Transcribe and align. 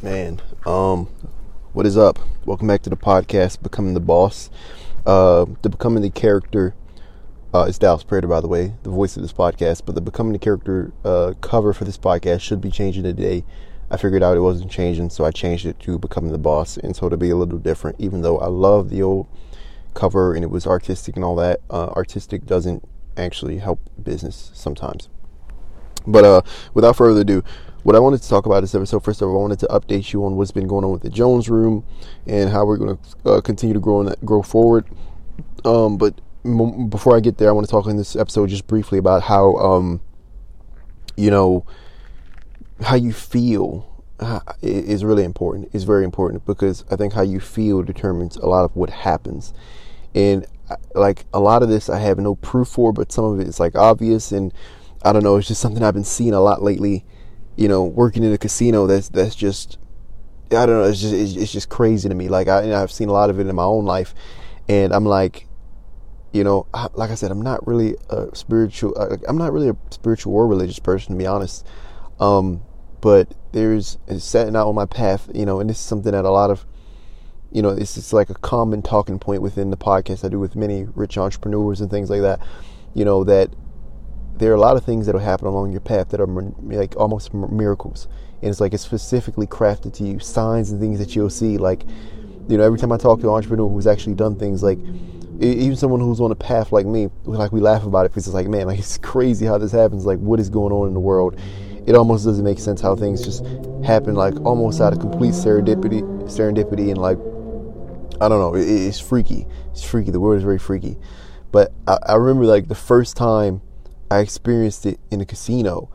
Man, 0.00 0.40
um, 0.64 1.06
what 1.72 1.84
is 1.84 1.96
up? 1.96 2.20
Welcome 2.44 2.68
back 2.68 2.82
to 2.82 2.90
the 2.90 2.96
podcast, 2.96 3.60
Becoming 3.60 3.94
the 3.94 4.00
Boss. 4.00 4.48
Uh, 5.04 5.44
the 5.62 5.68
Becoming 5.68 6.04
the 6.04 6.10
Character 6.10 6.76
uh, 7.52 7.64
is 7.64 7.80
Dallas 7.80 8.04
Prater, 8.04 8.28
by 8.28 8.40
the 8.40 8.46
way, 8.46 8.74
the 8.84 8.90
voice 8.90 9.16
of 9.16 9.22
this 9.22 9.32
podcast. 9.32 9.82
But 9.84 9.96
the 9.96 10.00
Becoming 10.00 10.34
the 10.34 10.38
Character 10.38 10.92
uh, 11.04 11.34
cover 11.40 11.72
for 11.72 11.84
this 11.84 11.98
podcast 11.98 12.42
should 12.42 12.60
be 12.60 12.70
changing 12.70 13.02
today. 13.02 13.44
I 13.90 13.96
figured 13.96 14.22
out 14.22 14.36
it 14.36 14.40
wasn't 14.40 14.70
changing, 14.70 15.10
so 15.10 15.24
I 15.24 15.32
changed 15.32 15.66
it 15.66 15.80
to 15.80 15.98
Becoming 15.98 16.30
the 16.30 16.38
Boss, 16.38 16.76
and 16.76 16.94
so 16.94 17.08
to 17.08 17.16
be 17.16 17.30
a 17.30 17.36
little 17.36 17.58
different. 17.58 17.96
Even 17.98 18.22
though 18.22 18.38
I 18.38 18.46
love 18.46 18.90
the 18.90 19.02
old 19.02 19.26
cover 19.94 20.32
and 20.32 20.44
it 20.44 20.50
was 20.50 20.64
artistic 20.64 21.16
and 21.16 21.24
all 21.24 21.34
that, 21.34 21.60
uh, 21.70 21.88
artistic 21.88 22.46
doesn't 22.46 22.88
actually 23.16 23.58
help 23.58 23.80
business 24.00 24.52
sometimes. 24.54 25.08
But 26.06 26.24
uh, 26.24 26.42
without 26.72 26.94
further 26.94 27.22
ado, 27.22 27.42
what 27.88 27.96
I 27.96 28.00
wanted 28.00 28.20
to 28.20 28.28
talk 28.28 28.44
about 28.44 28.60
this 28.60 28.74
episode, 28.74 29.02
first 29.02 29.22
of 29.22 29.30
all, 29.30 29.38
I 29.38 29.40
wanted 29.40 29.60
to 29.60 29.66
update 29.68 30.12
you 30.12 30.22
on 30.26 30.36
what's 30.36 30.50
been 30.50 30.66
going 30.66 30.84
on 30.84 30.90
with 30.90 31.00
the 31.00 31.08
Jones 31.08 31.48
Room 31.48 31.86
and 32.26 32.50
how 32.50 32.66
we're 32.66 32.76
going 32.76 32.98
to 32.98 33.30
uh, 33.30 33.40
continue 33.40 33.72
to 33.72 33.80
grow 33.80 34.02
and 34.02 34.14
grow 34.26 34.42
forward. 34.42 34.84
Um, 35.64 35.96
but 35.96 36.20
m- 36.44 36.90
before 36.90 37.16
I 37.16 37.20
get 37.20 37.38
there, 37.38 37.48
I 37.48 37.52
want 37.52 37.66
to 37.66 37.70
talk 37.70 37.86
in 37.86 37.96
this 37.96 38.14
episode 38.14 38.50
just 38.50 38.66
briefly 38.66 38.98
about 38.98 39.22
how, 39.22 39.56
um, 39.56 40.02
you 41.16 41.30
know, 41.30 41.64
how 42.82 42.94
you 42.94 43.10
feel 43.10 44.04
uh, 44.20 44.40
is 44.60 45.02
really 45.02 45.24
important. 45.24 45.70
It's 45.72 45.84
very 45.84 46.04
important 46.04 46.44
because 46.44 46.84
I 46.90 46.96
think 46.96 47.14
how 47.14 47.22
you 47.22 47.40
feel 47.40 47.82
determines 47.82 48.36
a 48.36 48.44
lot 48.44 48.66
of 48.66 48.76
what 48.76 48.90
happens. 48.90 49.54
And 50.14 50.44
uh, 50.68 50.76
like 50.94 51.24
a 51.32 51.40
lot 51.40 51.62
of 51.62 51.70
this, 51.70 51.88
I 51.88 52.00
have 52.00 52.18
no 52.18 52.34
proof 52.34 52.68
for, 52.68 52.92
but 52.92 53.12
some 53.12 53.24
of 53.24 53.40
it 53.40 53.48
is 53.48 53.58
like 53.58 53.76
obvious 53.76 54.30
and 54.30 54.52
I 55.02 55.14
don't 55.14 55.22
know. 55.22 55.38
It's 55.38 55.48
just 55.48 55.62
something 55.62 55.82
I've 55.82 55.94
been 55.94 56.04
seeing 56.04 56.34
a 56.34 56.40
lot 56.42 56.62
lately 56.62 57.06
you 57.58 57.66
know, 57.66 57.82
working 57.82 58.22
in 58.22 58.32
a 58.32 58.38
casino, 58.38 58.86
that's 58.86 59.08
that's 59.08 59.34
just 59.34 59.78
I 60.52 60.64
don't 60.64 60.80
know. 60.80 60.84
It's 60.84 61.00
just 61.00 61.36
it's, 61.36 61.52
just 61.52 61.68
crazy 61.68 62.08
to 62.08 62.14
me. 62.14 62.28
Like 62.28 62.46
I, 62.46 62.80
I've 62.80 62.92
seen 62.92 63.08
a 63.08 63.12
lot 63.12 63.30
of 63.30 63.40
it 63.40 63.48
in 63.48 63.56
my 63.56 63.64
own 63.64 63.84
life, 63.84 64.14
and 64.68 64.94
I'm 64.94 65.04
like, 65.04 65.48
you 66.32 66.44
know, 66.44 66.68
like 66.94 67.10
I 67.10 67.16
said, 67.16 67.32
I'm 67.32 67.42
not 67.42 67.66
really 67.66 67.96
a 68.10 68.34
spiritual. 68.34 68.94
Uh, 68.96 69.16
I'm 69.26 69.36
not 69.36 69.52
really 69.52 69.68
a 69.70 69.76
spiritual 69.90 70.34
or 70.34 70.46
religious 70.46 70.78
person, 70.78 71.14
to 71.14 71.18
be 71.18 71.26
honest. 71.26 71.66
Um, 72.20 72.62
but 73.00 73.34
there's 73.50 73.98
setting 74.18 74.54
out 74.54 74.68
on 74.68 74.76
my 74.76 74.86
path, 74.86 75.28
you 75.34 75.44
know, 75.44 75.58
and 75.58 75.68
this 75.68 75.78
is 75.78 75.84
something 75.84 76.12
that 76.12 76.24
a 76.24 76.30
lot 76.30 76.50
of, 76.50 76.64
you 77.50 77.60
know, 77.60 77.74
this 77.74 77.96
is 77.96 78.12
like 78.12 78.30
a 78.30 78.34
common 78.34 78.82
talking 78.82 79.18
point 79.18 79.42
within 79.42 79.70
the 79.70 79.76
podcast 79.76 80.24
I 80.24 80.28
do 80.28 80.38
with 80.38 80.54
many 80.54 80.84
rich 80.94 81.18
entrepreneurs 81.18 81.80
and 81.80 81.90
things 81.90 82.08
like 82.08 82.20
that. 82.20 82.38
You 82.94 83.04
know 83.04 83.24
that 83.24 83.50
there 84.38 84.52
are 84.52 84.56
a 84.56 84.60
lot 84.60 84.76
of 84.76 84.84
things 84.84 85.06
that 85.06 85.14
will 85.14 85.20
happen 85.20 85.46
along 85.46 85.72
your 85.72 85.80
path 85.80 86.10
that 86.10 86.20
are 86.20 86.26
like 86.26 86.96
almost 86.96 87.34
miracles. 87.34 88.08
And 88.40 88.50
it's 88.50 88.60
like 88.60 88.72
it's 88.72 88.84
specifically 88.84 89.46
crafted 89.46 89.94
to 89.94 90.04
you 90.04 90.20
signs 90.20 90.70
and 90.70 90.80
things 90.80 90.98
that 91.00 91.16
you'll 91.16 91.30
see 91.30 91.58
like 91.58 91.84
you 92.48 92.56
know 92.56 92.64
every 92.64 92.78
time 92.78 92.92
i 92.92 92.96
talk 92.96 93.20
to 93.20 93.28
an 93.28 93.34
entrepreneur 93.34 93.68
who's 93.68 93.86
actually 93.86 94.14
done 94.14 94.36
things 94.36 94.62
like 94.62 94.78
even 95.40 95.76
someone 95.76 96.00
who's 96.00 96.20
on 96.20 96.30
a 96.30 96.34
path 96.34 96.72
like 96.72 96.86
me 96.86 97.08
like 97.24 97.52
we 97.52 97.60
laugh 97.60 97.84
about 97.84 98.06
it 98.06 98.10
because 98.10 98.26
it's 98.26 98.34
like 98.34 98.48
man 98.48 98.66
like 98.66 98.78
it's 98.78 98.98
crazy 98.98 99.44
how 99.44 99.58
this 99.58 99.72
happens 99.72 100.06
like 100.06 100.18
what 100.18 100.40
is 100.40 100.48
going 100.48 100.72
on 100.72 100.88
in 100.88 100.94
the 100.94 101.00
world. 101.00 101.38
It 101.86 101.94
almost 101.94 102.26
doesn't 102.26 102.44
make 102.44 102.58
sense 102.58 102.80
how 102.80 102.94
things 102.94 103.24
just 103.24 103.44
happen 103.84 104.14
like 104.14 104.34
almost 104.44 104.80
out 104.80 104.92
of 104.92 105.00
complete 105.00 105.32
serendipity 105.32 106.02
serendipity 106.24 106.90
and 106.90 106.98
like 106.98 107.16
i 108.20 108.28
don't 108.28 108.40
know 108.40 108.54
it, 108.54 108.68
it's 108.68 109.00
freaky. 109.00 109.46
It's 109.72 109.82
freaky. 109.82 110.10
The 110.10 110.20
world 110.20 110.38
is 110.38 110.44
very 110.44 110.58
freaky. 110.58 110.96
But 111.50 111.72
I, 111.86 111.98
I 112.06 112.14
remember 112.16 112.44
like 112.44 112.68
the 112.68 112.74
first 112.74 113.16
time 113.16 113.62
I 114.10 114.20
experienced 114.20 114.86
it 114.86 114.98
in 115.10 115.20
a 115.20 115.24
casino 115.24 115.90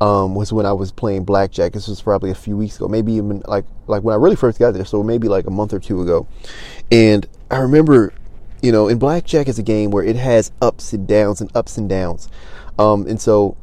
um, 0.00 0.34
was 0.34 0.52
when 0.52 0.66
I 0.66 0.72
was 0.72 0.92
playing 0.92 1.24
blackjack. 1.24 1.72
This 1.72 1.88
was 1.88 2.00
probably 2.00 2.30
a 2.30 2.34
few 2.34 2.56
weeks 2.56 2.76
ago, 2.76 2.88
maybe 2.88 3.12
even 3.14 3.42
like 3.46 3.64
like 3.86 4.02
when 4.02 4.12
I 4.14 4.16
really 4.16 4.36
first 4.36 4.58
got 4.58 4.72
there, 4.72 4.84
so 4.84 5.02
maybe 5.02 5.28
like 5.28 5.46
a 5.46 5.50
month 5.50 5.72
or 5.72 5.80
two 5.80 6.00
ago. 6.00 6.26
And 6.90 7.26
I 7.50 7.58
remember, 7.58 8.12
you 8.62 8.70
know, 8.70 8.88
in 8.88 8.98
blackjack 8.98 9.48
is 9.48 9.58
a 9.58 9.62
game 9.62 9.90
where 9.90 10.04
it 10.04 10.16
has 10.16 10.52
ups 10.62 10.92
and 10.92 11.06
downs 11.06 11.40
and 11.40 11.50
ups 11.56 11.78
and 11.78 11.88
downs, 11.88 12.28
um, 12.78 13.06
and 13.06 13.20
so. 13.20 13.56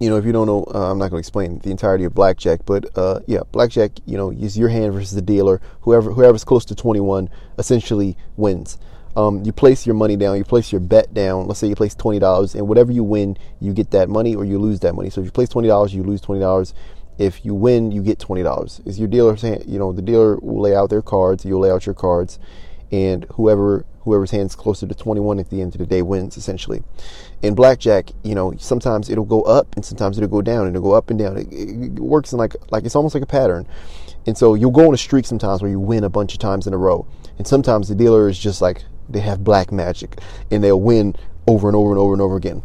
You 0.00 0.10
know, 0.10 0.16
if 0.16 0.24
you 0.24 0.32
don't 0.32 0.48
know, 0.48 0.64
uh, 0.74 0.90
I'm 0.90 0.98
not 0.98 1.10
going 1.10 1.22
to 1.22 1.24
explain 1.24 1.60
the 1.60 1.70
entirety 1.70 2.02
of 2.02 2.12
blackjack, 2.12 2.66
but 2.66 2.86
uh, 2.98 3.20
yeah, 3.28 3.42
blackjack. 3.52 3.92
You 4.04 4.16
know, 4.16 4.32
is 4.32 4.58
your 4.58 4.68
hand 4.68 4.92
versus 4.92 5.12
the 5.12 5.22
dealer. 5.22 5.60
Whoever 5.82 6.10
whoever's 6.10 6.42
close 6.42 6.64
to 6.64 6.74
21 6.74 7.30
essentially 7.56 8.16
wins 8.36 8.78
um, 9.16 9.42
you 9.44 9.52
place 9.52 9.86
your 9.86 9.94
money 9.94 10.16
down, 10.16 10.38
you 10.38 10.44
place 10.44 10.72
your 10.72 10.80
bet 10.80 11.12
down. 11.12 11.46
Let's 11.46 11.60
say 11.60 11.68
you 11.68 11.74
place 11.74 11.94
twenty 11.94 12.18
dollars, 12.18 12.54
and 12.54 12.66
whatever 12.66 12.92
you 12.92 13.04
win, 13.04 13.36
you 13.60 13.72
get 13.72 13.90
that 13.90 14.08
money 14.08 14.34
or 14.34 14.44
you 14.44 14.58
lose 14.58 14.80
that 14.80 14.94
money. 14.94 15.10
So 15.10 15.20
if 15.20 15.26
you 15.26 15.30
place 15.30 15.48
twenty 15.48 15.68
dollars, 15.68 15.94
you 15.94 16.02
lose 16.02 16.20
twenty 16.20 16.40
dollars. 16.40 16.74
If 17.18 17.44
you 17.44 17.54
win, 17.54 17.92
you 17.92 18.02
get 18.02 18.18
twenty 18.18 18.42
dollars. 18.42 18.80
Is 18.86 18.98
your 18.98 19.08
dealer 19.08 19.36
saying, 19.36 19.64
you 19.66 19.78
know, 19.78 19.92
the 19.92 20.02
dealer 20.02 20.36
will 20.36 20.60
lay 20.62 20.74
out 20.74 20.88
their 20.88 21.02
cards, 21.02 21.44
you'll 21.44 21.60
lay 21.60 21.70
out 21.70 21.84
your 21.84 21.94
cards, 21.94 22.38
and 22.90 23.24
whoever 23.34 23.84
whoever's 24.02 24.32
hands 24.32 24.56
closer 24.56 24.86
to 24.86 24.94
21 24.94 25.38
at 25.38 25.48
the 25.50 25.60
end 25.60 25.74
of 25.74 25.78
the 25.78 25.86
day 25.86 26.02
wins 26.02 26.36
essentially 26.36 26.82
in 27.40 27.54
blackjack 27.54 28.10
you 28.24 28.34
know 28.34 28.52
sometimes 28.58 29.08
it'll 29.08 29.24
go 29.24 29.42
up 29.42 29.74
and 29.76 29.84
sometimes 29.84 30.18
it'll 30.18 30.28
go 30.28 30.42
down 30.42 30.66
and 30.66 30.74
it'll 30.74 30.88
go 30.88 30.92
up 30.92 31.08
and 31.08 31.20
down 31.20 31.36
it, 31.36 31.46
it, 31.52 31.92
works 32.00 32.32
in 32.32 32.38
like 32.38 32.54
like 32.70 32.84
it's 32.84 32.96
almost 32.96 33.14
like 33.14 33.22
a 33.22 33.26
pattern 33.26 33.66
and 34.26 34.36
so 34.36 34.54
you'll 34.54 34.72
go 34.72 34.88
on 34.88 34.94
a 34.94 34.98
streak 34.98 35.24
sometimes 35.24 35.62
where 35.62 35.70
you 35.70 35.78
win 35.78 36.02
a 36.02 36.08
bunch 36.08 36.32
of 36.32 36.40
times 36.40 36.66
in 36.66 36.74
a 36.74 36.76
row 36.76 37.06
and 37.38 37.46
sometimes 37.46 37.88
the 37.88 37.94
dealer 37.94 38.28
is 38.28 38.38
just 38.38 38.60
like 38.60 38.82
they 39.08 39.20
have 39.20 39.44
black 39.44 39.72
magic 39.72 40.20
and 40.50 40.62
they'll 40.62 40.80
win 40.80 41.14
over 41.46 41.68
and 41.68 41.76
over 41.76 41.90
and 41.90 41.98
over 41.98 42.12
and 42.12 42.22
over 42.22 42.36
again. 42.36 42.62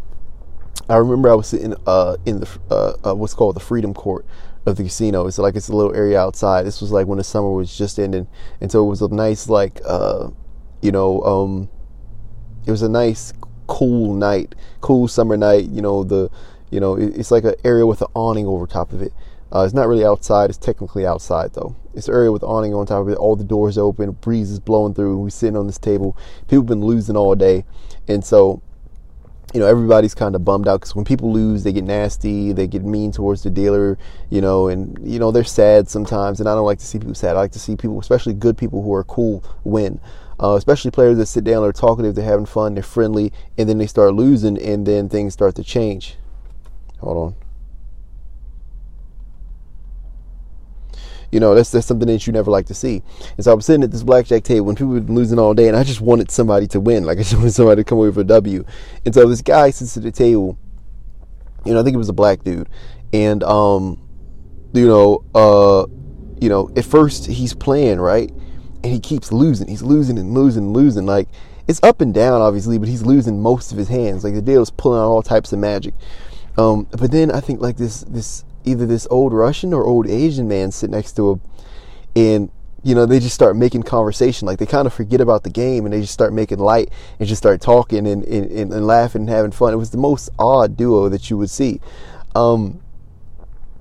I 0.89 0.97
remember 0.97 1.29
I 1.29 1.35
was 1.35 1.47
sitting 1.47 1.75
uh, 1.85 2.17
in 2.25 2.39
the 2.39 2.59
uh, 2.71 2.93
uh, 3.09 3.15
what's 3.15 3.33
called 3.33 3.55
the 3.55 3.61
Freedom 3.61 3.93
Court 3.93 4.25
of 4.65 4.77
the 4.77 4.83
casino. 4.83 5.27
It's 5.27 5.37
like 5.37 5.55
it's 5.55 5.67
a 5.67 5.75
little 5.75 5.95
area 5.95 6.19
outside. 6.19 6.65
This 6.65 6.81
was 6.81 6.91
like 6.91 7.07
when 7.07 7.17
the 7.17 7.23
summer 7.23 7.51
was 7.51 7.75
just 7.77 7.99
ending, 7.99 8.27
and 8.61 8.71
so 8.71 8.85
it 8.85 8.89
was 8.89 9.01
a 9.01 9.07
nice 9.09 9.49
like 9.49 9.81
uh, 9.85 10.29
you 10.81 10.91
know 10.91 11.21
um, 11.23 11.69
it 12.65 12.71
was 12.71 12.83
a 12.83 12.89
nice 12.89 13.33
cool 13.67 14.13
night, 14.13 14.55
cool 14.79 15.07
summer 15.07 15.35
night. 15.35 15.65
You 15.65 15.81
know 15.81 16.03
the 16.03 16.29
you 16.69 16.79
know 16.79 16.95
it's 16.95 17.31
like 17.31 17.43
an 17.43 17.55
area 17.65 17.85
with 17.85 18.01
an 18.01 18.07
awning 18.13 18.45
over 18.45 18.65
top 18.65 18.93
of 18.93 19.01
it. 19.01 19.13
Uh, 19.53 19.63
it's 19.63 19.73
not 19.73 19.87
really 19.87 20.05
outside. 20.05 20.49
It's 20.49 20.57
technically 20.57 21.05
outside 21.05 21.53
though. 21.53 21.75
It's 21.93 22.07
an 22.07 22.13
area 22.13 22.31
with 22.31 22.43
awning 22.43 22.73
on 22.73 22.85
top 22.85 23.01
of 23.01 23.09
it. 23.09 23.17
All 23.17 23.35
the 23.35 23.43
doors 23.43 23.77
open. 23.77 24.11
Breeze 24.11 24.51
is 24.51 24.59
blowing 24.59 24.93
through. 24.93 25.17
We're 25.17 25.29
sitting 25.29 25.57
on 25.57 25.67
this 25.67 25.77
table. 25.77 26.17
People 26.47 26.63
been 26.63 26.81
losing 26.81 27.15
all 27.15 27.33
day, 27.35 27.65
and 28.07 28.23
so 28.23 28.61
you 29.53 29.61
know 29.61 29.65
everybody's 29.65 30.13
kind 30.13 30.35
of 30.35 30.43
bummed 30.43 30.67
out 30.67 30.81
because 30.81 30.95
when 30.95 31.05
people 31.05 31.31
lose, 31.31 31.63
they 31.63 31.71
get 31.71 31.85
nasty. 31.85 32.51
They 32.51 32.67
get 32.67 32.83
mean 32.83 33.11
towards 33.11 33.43
the 33.43 33.49
dealer. 33.49 33.97
You 34.29 34.41
know, 34.41 34.67
and 34.67 34.99
you 35.01 35.17
know 35.17 35.31
they're 35.31 35.43
sad 35.43 35.89
sometimes. 35.89 36.39
And 36.39 36.49
I 36.49 36.53
don't 36.53 36.65
like 36.65 36.79
to 36.79 36.85
see 36.85 36.99
people 36.99 37.15
sad. 37.15 37.35
I 37.35 37.39
like 37.39 37.53
to 37.53 37.59
see 37.59 37.75
people, 37.75 37.99
especially 37.99 38.33
good 38.33 38.57
people 38.57 38.83
who 38.83 38.93
are 38.93 39.05
cool, 39.05 39.43
win. 39.63 39.99
Uh, 40.39 40.53
especially 40.53 40.91
players 40.91 41.17
that 41.17 41.25
sit 41.25 41.43
down, 41.43 41.63
they're 41.63 41.71
talkative, 41.71 42.13
they're 42.13 42.23
having 42.23 42.45
fun, 42.45 42.75
they're 42.75 42.83
friendly, 42.83 43.33
and 43.57 43.67
then 43.67 43.79
they 43.79 43.87
start 43.87 44.13
losing, 44.13 44.55
and 44.61 44.85
then 44.85 45.09
things 45.09 45.33
start 45.33 45.55
to 45.55 45.63
change. 45.63 46.15
Hold 46.99 47.17
on. 47.17 47.46
You 51.31 51.39
know, 51.39 51.55
that's 51.55 51.71
that's 51.71 51.85
something 51.85 52.07
that 52.07 52.25
you 52.25 52.33
never 52.33 52.49
like 52.49 52.67
to 52.67 52.73
see. 52.73 53.01
And 53.35 53.43
so 53.43 53.51
I 53.51 53.53
was 53.53 53.65
sitting 53.65 53.83
at 53.83 53.91
this 53.91 54.03
blackjack 54.03 54.43
table 54.43 54.65
when 54.65 54.75
people 54.75 54.93
were 54.93 54.99
losing 54.99 55.39
all 55.39 55.53
day, 55.53 55.67
and 55.67 55.75
I 55.75 55.83
just 55.83 56.01
wanted 56.01 56.31
somebody 56.31 56.67
to 56.67 56.79
win. 56.79 57.03
Like 57.03 57.17
I 57.19 57.21
just 57.21 57.35
wanted 57.35 57.53
somebody 57.53 57.83
to 57.83 57.83
come 57.83 57.97
away 57.97 58.07
with 58.07 58.17
a 58.19 58.23
W. 58.23 58.63
And 59.05 59.13
so 59.13 59.27
this 59.27 59.41
guy 59.41 59.69
sits 59.71 59.97
at 59.97 60.03
the 60.03 60.11
table. 60.11 60.57
You 61.65 61.73
know, 61.73 61.81
I 61.81 61.83
think 61.83 61.95
it 61.95 61.97
was 61.97 62.09
a 62.09 62.13
black 62.13 62.43
dude, 62.43 62.69
and 63.11 63.43
um, 63.43 64.01
you 64.73 64.87
know, 64.87 65.23
uh, 65.35 65.85
you 66.39 66.49
know, 66.49 66.69
at 66.77 66.85
first 66.85 67.25
he's 67.25 67.53
playing 67.53 67.99
right, 67.99 68.29
and 68.29 68.85
he 68.85 68.99
keeps 68.99 69.31
losing. 69.31 69.67
He's 69.67 69.83
losing 69.83 70.17
and 70.17 70.33
losing 70.33 70.63
and 70.63 70.73
losing. 70.73 71.05
Like 71.05 71.27
it's 71.67 71.81
up 71.83 71.99
and 71.99 72.13
down, 72.13 72.41
obviously, 72.41 72.77
but 72.77 72.87
he's 72.87 73.03
losing 73.03 73.41
most 73.41 73.73
of 73.73 73.77
his 73.77 73.89
hands. 73.89 74.23
Like 74.23 74.33
the 74.33 74.41
deal 74.41 74.61
is 74.61 74.69
pulling 74.69 74.99
out 74.99 75.09
all 75.09 75.21
types 75.21 75.51
of 75.51 75.59
magic. 75.59 75.93
Um, 76.57 76.87
but 76.91 77.11
then 77.11 77.31
I 77.31 77.41
think 77.41 77.61
like 77.61 77.77
this 77.77 78.01
this 78.01 78.43
either 78.67 78.85
this 78.85 79.07
old 79.09 79.33
Russian 79.33 79.73
or 79.73 79.83
old 79.83 80.07
Asian 80.07 80.47
man 80.47 80.71
sit 80.71 80.89
next 80.89 81.13
to 81.13 81.31
him, 81.31 81.41
and 82.15 82.51
you 82.83 82.93
know 82.93 83.05
they 83.05 83.19
just 83.19 83.35
start 83.35 83.55
making 83.55 83.83
conversation. 83.83 84.45
Like 84.45 84.59
they 84.59 84.65
kind 84.65 84.85
of 84.85 84.93
forget 84.93 85.21
about 85.21 85.43
the 85.43 85.49
game 85.49 85.85
and 85.85 85.93
they 85.93 86.01
just 86.01 86.13
start 86.13 86.33
making 86.33 86.59
light 86.59 86.89
and 87.19 87.27
just 87.27 87.41
start 87.41 87.61
talking 87.61 88.07
and, 88.07 88.23
and, 88.23 88.73
and 88.73 88.87
laughing 88.87 89.21
and 89.21 89.29
having 89.29 89.51
fun. 89.51 89.73
It 89.73 89.77
was 89.77 89.91
the 89.91 89.97
most 89.97 90.29
odd 90.37 90.77
duo 90.77 91.09
that 91.09 91.29
you 91.29 91.37
would 91.37 91.49
see, 91.49 91.81
um, 92.35 92.81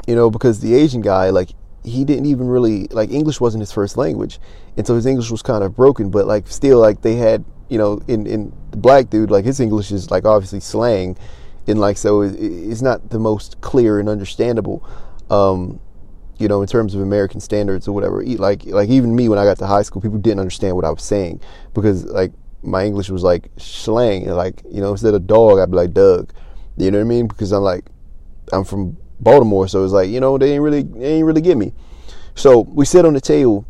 you 0.06 0.14
know, 0.14 0.30
because 0.30 0.60
the 0.60 0.74
Asian 0.74 1.02
guy 1.02 1.30
like 1.30 1.50
he 1.84 2.04
didn't 2.04 2.26
even 2.26 2.48
really 2.48 2.88
like 2.88 3.10
English 3.10 3.40
wasn't 3.40 3.60
his 3.60 3.72
first 3.72 3.96
language, 3.96 4.40
and 4.76 4.86
so 4.86 4.94
his 4.94 5.06
English 5.06 5.30
was 5.30 5.42
kind 5.42 5.62
of 5.62 5.76
broken. 5.76 6.10
But 6.10 6.26
like 6.26 6.48
still, 6.48 6.80
like 6.80 7.02
they 7.02 7.16
had 7.16 7.44
you 7.68 7.78
know 7.78 8.00
in 8.08 8.26
in 8.26 8.52
the 8.70 8.76
black 8.76 9.10
dude 9.10 9.30
like 9.30 9.44
his 9.44 9.60
English 9.60 9.90
is 9.90 10.10
like 10.10 10.24
obviously 10.24 10.60
slang 10.60 11.16
and 11.66 11.80
like 11.80 11.96
so 11.96 12.22
it's 12.22 12.82
not 12.82 13.10
the 13.10 13.18
most 13.18 13.60
clear 13.60 13.98
and 13.98 14.08
understandable 14.08 14.86
um, 15.30 15.80
you 16.38 16.48
know 16.48 16.60
in 16.62 16.68
terms 16.68 16.94
of 16.94 17.00
american 17.00 17.40
standards 17.40 17.88
or 17.88 17.92
whatever. 17.92 18.24
Like 18.24 18.64
like 18.66 18.88
even 18.88 19.14
me 19.14 19.28
when 19.28 19.38
i 19.38 19.44
got 19.44 19.58
to 19.58 19.66
high 19.66 19.82
school 19.82 20.02
people 20.02 20.18
didn't 20.18 20.40
understand 20.40 20.76
what 20.76 20.84
i 20.84 20.90
was 20.90 21.02
saying 21.02 21.40
because 21.74 22.04
like 22.04 22.32
my 22.62 22.84
english 22.84 23.10
was 23.10 23.22
like 23.22 23.50
slang. 23.56 24.26
Like 24.28 24.62
you 24.70 24.80
know 24.80 24.90
instead 24.92 25.14
of 25.14 25.26
dog 25.26 25.58
i'd 25.58 25.70
be 25.70 25.76
like 25.76 25.92
doug. 25.92 26.32
You 26.76 26.90
know 26.90 26.98
what 26.98 27.04
i 27.04 27.08
mean? 27.08 27.26
Because 27.26 27.52
i'm 27.52 27.62
like 27.62 27.86
i'm 28.52 28.64
from 28.64 28.96
baltimore 29.18 29.66
so 29.66 29.82
it's 29.82 29.94
like 29.94 30.10
you 30.10 30.20
know 30.20 30.36
they 30.36 30.52
ain't 30.52 30.62
really 30.62 30.82
they 30.82 31.14
ain't 31.14 31.26
really 31.26 31.40
get 31.40 31.56
me. 31.56 31.72
So 32.36 32.60
we 32.60 32.84
sit 32.84 33.06
on 33.06 33.14
the 33.14 33.20
table, 33.20 33.64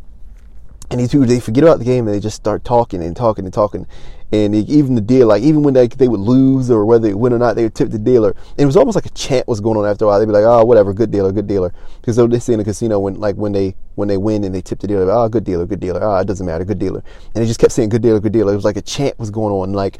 and 0.91 0.99
these 0.99 1.09
people 1.09 1.25
they 1.25 1.39
forget 1.39 1.63
about 1.63 1.79
the 1.79 1.85
game 1.85 2.05
and 2.05 2.13
they 2.13 2.19
just 2.19 2.35
start 2.35 2.65
talking 2.65 3.01
and 3.01 3.15
talking 3.15 3.45
and 3.45 3.53
talking. 3.53 3.87
And 4.31 4.53
even 4.53 4.95
the 4.95 5.01
deal, 5.01 5.27
like 5.27 5.41
even 5.41 5.63
when 5.63 5.73
they 5.73 5.87
they 5.87 6.09
would 6.09 6.19
lose 6.19 6.69
or 6.69 6.85
whether 6.85 7.07
they 7.07 7.13
win 7.13 7.31
or 7.31 7.39
not, 7.39 7.55
they 7.55 7.63
would 7.63 7.75
tip 7.75 7.91
the 7.91 7.99
dealer. 7.99 8.31
And 8.31 8.59
it 8.59 8.65
was 8.65 8.75
almost 8.75 8.95
like 8.95 9.05
a 9.05 9.11
chant 9.11 9.47
was 9.47 9.61
going 9.61 9.77
on 9.77 9.85
after 9.85 10.03
a 10.03 10.09
while. 10.09 10.19
They'd 10.19 10.25
be 10.25 10.33
like, 10.33 10.43
"Oh, 10.43 10.65
whatever, 10.65 10.93
good 10.93 11.11
dealer, 11.11 11.31
good 11.31 11.47
dealer," 11.47 11.73
because 12.01 12.17
they 12.17 12.39
say 12.39 12.53
in 12.53 12.59
the 12.59 12.65
casino 12.65 12.99
when 12.99 13.15
like 13.21 13.35
when 13.35 13.53
they 13.53 13.75
when 13.95 14.09
they 14.09 14.17
win 14.17 14.43
and 14.43 14.53
they 14.53 14.61
tip 14.61 14.79
the 14.79 14.87
dealer, 14.87 15.09
"Oh, 15.09 15.29
good 15.29 15.45
dealer, 15.45 15.65
good 15.65 15.79
dealer." 15.79 16.03
Oh, 16.03 16.17
it 16.17 16.27
doesn't 16.27 16.45
matter, 16.45 16.65
good 16.65 16.79
dealer. 16.79 17.03
And 17.33 17.41
they 17.41 17.47
just 17.47 17.59
kept 17.59 17.71
saying, 17.71 17.87
"Good 17.87 18.01
dealer, 18.01 18.19
good 18.19 18.33
dealer." 18.33 18.51
It 18.51 18.57
was 18.57 18.65
like 18.65 18.75
a 18.75 18.81
chant 18.81 19.17
was 19.17 19.29
going 19.29 19.53
on, 19.53 19.71
like 19.71 19.97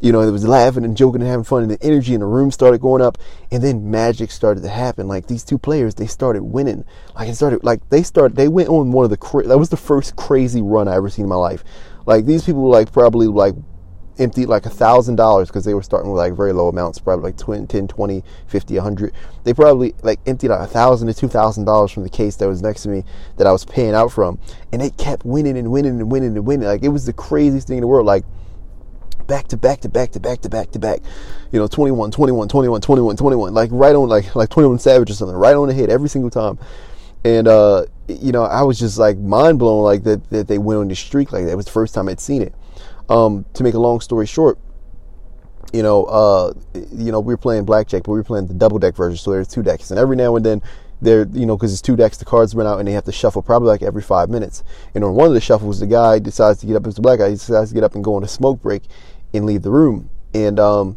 you 0.00 0.12
know, 0.12 0.20
it 0.20 0.30
was 0.30 0.46
laughing 0.46 0.84
and 0.84 0.96
joking 0.96 1.20
and 1.20 1.30
having 1.30 1.44
fun, 1.44 1.62
and 1.62 1.70
the 1.70 1.82
energy 1.82 2.14
in 2.14 2.20
the 2.20 2.26
room 2.26 2.50
started 2.50 2.80
going 2.80 3.02
up. 3.02 3.18
And 3.50 3.62
then 3.62 3.90
magic 3.90 4.30
started 4.30 4.62
to 4.62 4.68
happen. 4.68 5.08
Like 5.08 5.26
these 5.26 5.44
two 5.44 5.58
players, 5.58 5.94
they 5.94 6.06
started 6.06 6.42
winning. 6.42 6.84
Like 7.14 7.28
it 7.28 7.34
started, 7.34 7.64
like 7.64 7.88
they 7.88 8.02
started, 8.02 8.36
they 8.36 8.48
went 8.48 8.68
on 8.68 8.92
one 8.92 9.04
of 9.04 9.10
the 9.10 9.16
cra- 9.16 9.46
that 9.46 9.58
was 9.58 9.70
the 9.70 9.76
first 9.76 10.16
crazy 10.16 10.62
run 10.62 10.88
I 10.88 10.96
ever 10.96 11.08
seen 11.08 11.24
in 11.24 11.28
my 11.28 11.36
life. 11.36 11.64
Like 12.08 12.24
these 12.24 12.42
people, 12.42 12.70
like 12.70 12.90
probably 12.90 13.26
like 13.26 13.54
emptied 14.18 14.46
like 14.46 14.64
a 14.64 14.70
thousand 14.70 15.16
dollars 15.16 15.48
because 15.48 15.66
they 15.66 15.74
were 15.74 15.82
starting 15.82 16.10
with 16.10 16.16
like 16.16 16.32
very 16.32 16.54
low 16.54 16.68
amounts, 16.68 16.98
probably 16.98 17.24
like 17.24 17.36
20, 17.36 17.66
10, 17.66 17.86
20, 17.86 18.24
50, 18.46 18.74
100. 18.76 19.14
They 19.44 19.52
probably 19.52 19.94
like 20.02 20.18
emptied 20.24 20.48
like 20.48 20.60
a 20.60 20.66
thousand 20.66 21.08
to 21.08 21.12
two 21.12 21.28
thousand 21.28 21.66
dollars 21.66 21.90
from 21.90 22.04
the 22.04 22.08
case 22.08 22.36
that 22.36 22.48
was 22.48 22.62
next 22.62 22.84
to 22.84 22.88
me 22.88 23.04
that 23.36 23.46
I 23.46 23.52
was 23.52 23.66
paying 23.66 23.92
out 23.92 24.10
from, 24.10 24.38
and 24.72 24.80
they 24.80 24.88
kept 24.88 25.26
winning 25.26 25.58
and 25.58 25.70
winning 25.70 26.00
and 26.00 26.10
winning 26.10 26.34
and 26.34 26.46
winning. 26.46 26.66
Like 26.66 26.82
it 26.82 26.88
was 26.88 27.04
the 27.04 27.12
craziest 27.12 27.68
thing 27.68 27.76
in 27.76 27.82
the 27.82 27.86
world. 27.86 28.06
Like 28.06 28.24
back 29.26 29.48
to 29.48 29.58
back 29.58 29.82
to 29.82 29.90
back 29.90 30.12
to 30.12 30.20
back 30.20 30.40
to 30.40 30.48
back 30.48 30.70
to 30.70 30.78
back. 30.78 31.00
You 31.52 31.58
know, 31.58 31.66
21, 31.66 32.10
21, 32.10 32.48
21, 32.48 32.80
21, 32.80 33.16
21. 33.18 33.52
Like 33.52 33.68
right 33.70 33.94
on 33.94 34.08
like 34.08 34.34
like 34.34 34.48
21 34.48 34.78
Savage 34.78 35.10
or 35.10 35.14
something, 35.14 35.36
right 35.36 35.54
on 35.54 35.68
the 35.68 35.74
head 35.74 35.90
every 35.90 36.08
single 36.08 36.30
time. 36.30 36.58
And 37.22 37.46
uh, 37.46 37.84
you 38.08 38.32
know, 38.32 38.42
I 38.42 38.62
was 38.62 38.78
just 38.78 38.98
like 38.98 39.18
mind 39.18 39.58
blown 39.58 39.84
like 39.84 40.02
that 40.04 40.28
that 40.30 40.48
they 40.48 40.58
went 40.58 40.80
on 40.80 40.88
the 40.88 40.96
streak 40.96 41.32
like 41.32 41.44
that. 41.44 41.52
It 41.52 41.56
was 41.56 41.66
the 41.66 41.72
first 41.72 41.94
time 41.94 42.08
I'd 42.08 42.20
seen 42.20 42.42
it. 42.42 42.54
Um, 43.08 43.46
to 43.54 43.62
make 43.62 43.74
a 43.74 43.78
long 43.78 44.00
story 44.00 44.26
short, 44.26 44.58
you 45.72 45.82
know, 45.82 46.04
uh, 46.04 46.52
you 46.74 47.12
know, 47.12 47.20
we 47.20 47.32
were 47.32 47.38
playing 47.38 47.64
blackjack, 47.64 48.02
but 48.02 48.12
we 48.12 48.18
were 48.18 48.24
playing 48.24 48.46
the 48.46 48.54
double 48.54 48.78
deck 48.78 48.94
version, 48.94 49.16
so 49.16 49.30
there's 49.30 49.48
two 49.48 49.62
decks, 49.62 49.90
and 49.90 49.98
every 49.98 50.16
now 50.16 50.36
and 50.36 50.44
then 50.44 50.62
there, 51.00 51.26
you 51.32 51.46
know, 51.46 51.56
because 51.56 51.72
it's 51.72 51.82
two 51.82 51.96
decks, 51.96 52.16
the 52.16 52.24
cards 52.24 52.54
run 52.54 52.66
out, 52.66 52.78
and 52.78 52.88
they 52.88 52.92
have 52.92 53.04
to 53.04 53.12
shuffle 53.12 53.42
probably 53.42 53.68
like 53.68 53.82
every 53.82 54.02
five 54.02 54.28
minutes. 54.28 54.64
And 54.94 55.04
on 55.04 55.14
one 55.14 55.28
of 55.28 55.34
the 55.34 55.40
shuffles, 55.40 55.80
the 55.80 55.86
guy 55.86 56.18
decides 56.18 56.60
to 56.60 56.66
get 56.66 56.76
up, 56.76 56.86
it's 56.86 56.96
the 56.96 57.02
black 57.02 57.20
guy, 57.20 57.28
he 57.28 57.34
decides 57.34 57.70
to 57.70 57.74
get 57.74 57.84
up 57.84 57.94
and 57.94 58.02
go 58.02 58.14
on 58.14 58.24
a 58.24 58.28
smoke 58.28 58.60
break 58.60 58.82
and 59.32 59.46
leave 59.46 59.62
the 59.62 59.70
room. 59.70 60.10
And 60.34 60.58
um, 60.58 60.96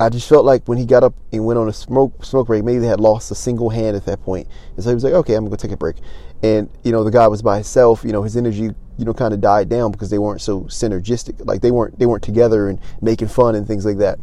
I 0.00 0.08
just 0.08 0.26
felt 0.26 0.46
like 0.46 0.66
when 0.66 0.78
he 0.78 0.86
got 0.86 1.04
up 1.04 1.14
and 1.30 1.44
went 1.44 1.58
on 1.58 1.68
a 1.68 1.74
smoke 1.74 2.24
smoke 2.24 2.46
break, 2.46 2.64
maybe 2.64 2.78
they 2.78 2.86
had 2.86 3.00
lost 3.00 3.30
a 3.30 3.34
single 3.34 3.68
hand 3.68 3.96
at 3.96 4.06
that 4.06 4.22
point. 4.22 4.48
And 4.74 4.82
so 4.82 4.88
he 4.88 4.94
was 4.94 5.04
like, 5.04 5.12
okay, 5.12 5.34
I'm 5.34 5.44
gonna 5.44 5.50
go 5.50 5.56
take 5.56 5.72
a 5.72 5.76
break. 5.76 5.96
And 6.42 6.70
you 6.82 6.90
know, 6.90 7.04
the 7.04 7.10
guy 7.10 7.28
was 7.28 7.42
by 7.42 7.56
himself. 7.56 8.02
You 8.02 8.12
know, 8.12 8.22
his 8.22 8.34
energy, 8.34 8.70
you 8.96 9.04
know, 9.04 9.12
kind 9.12 9.34
of 9.34 9.42
died 9.42 9.68
down 9.68 9.92
because 9.92 10.08
they 10.08 10.18
weren't 10.18 10.40
so 10.40 10.62
synergistic. 10.62 11.44
Like 11.44 11.60
they 11.60 11.70
weren't 11.70 11.98
they 11.98 12.06
weren't 12.06 12.22
together 12.22 12.70
and 12.70 12.80
making 13.02 13.28
fun 13.28 13.54
and 13.54 13.66
things 13.66 13.84
like 13.84 13.98
that. 13.98 14.18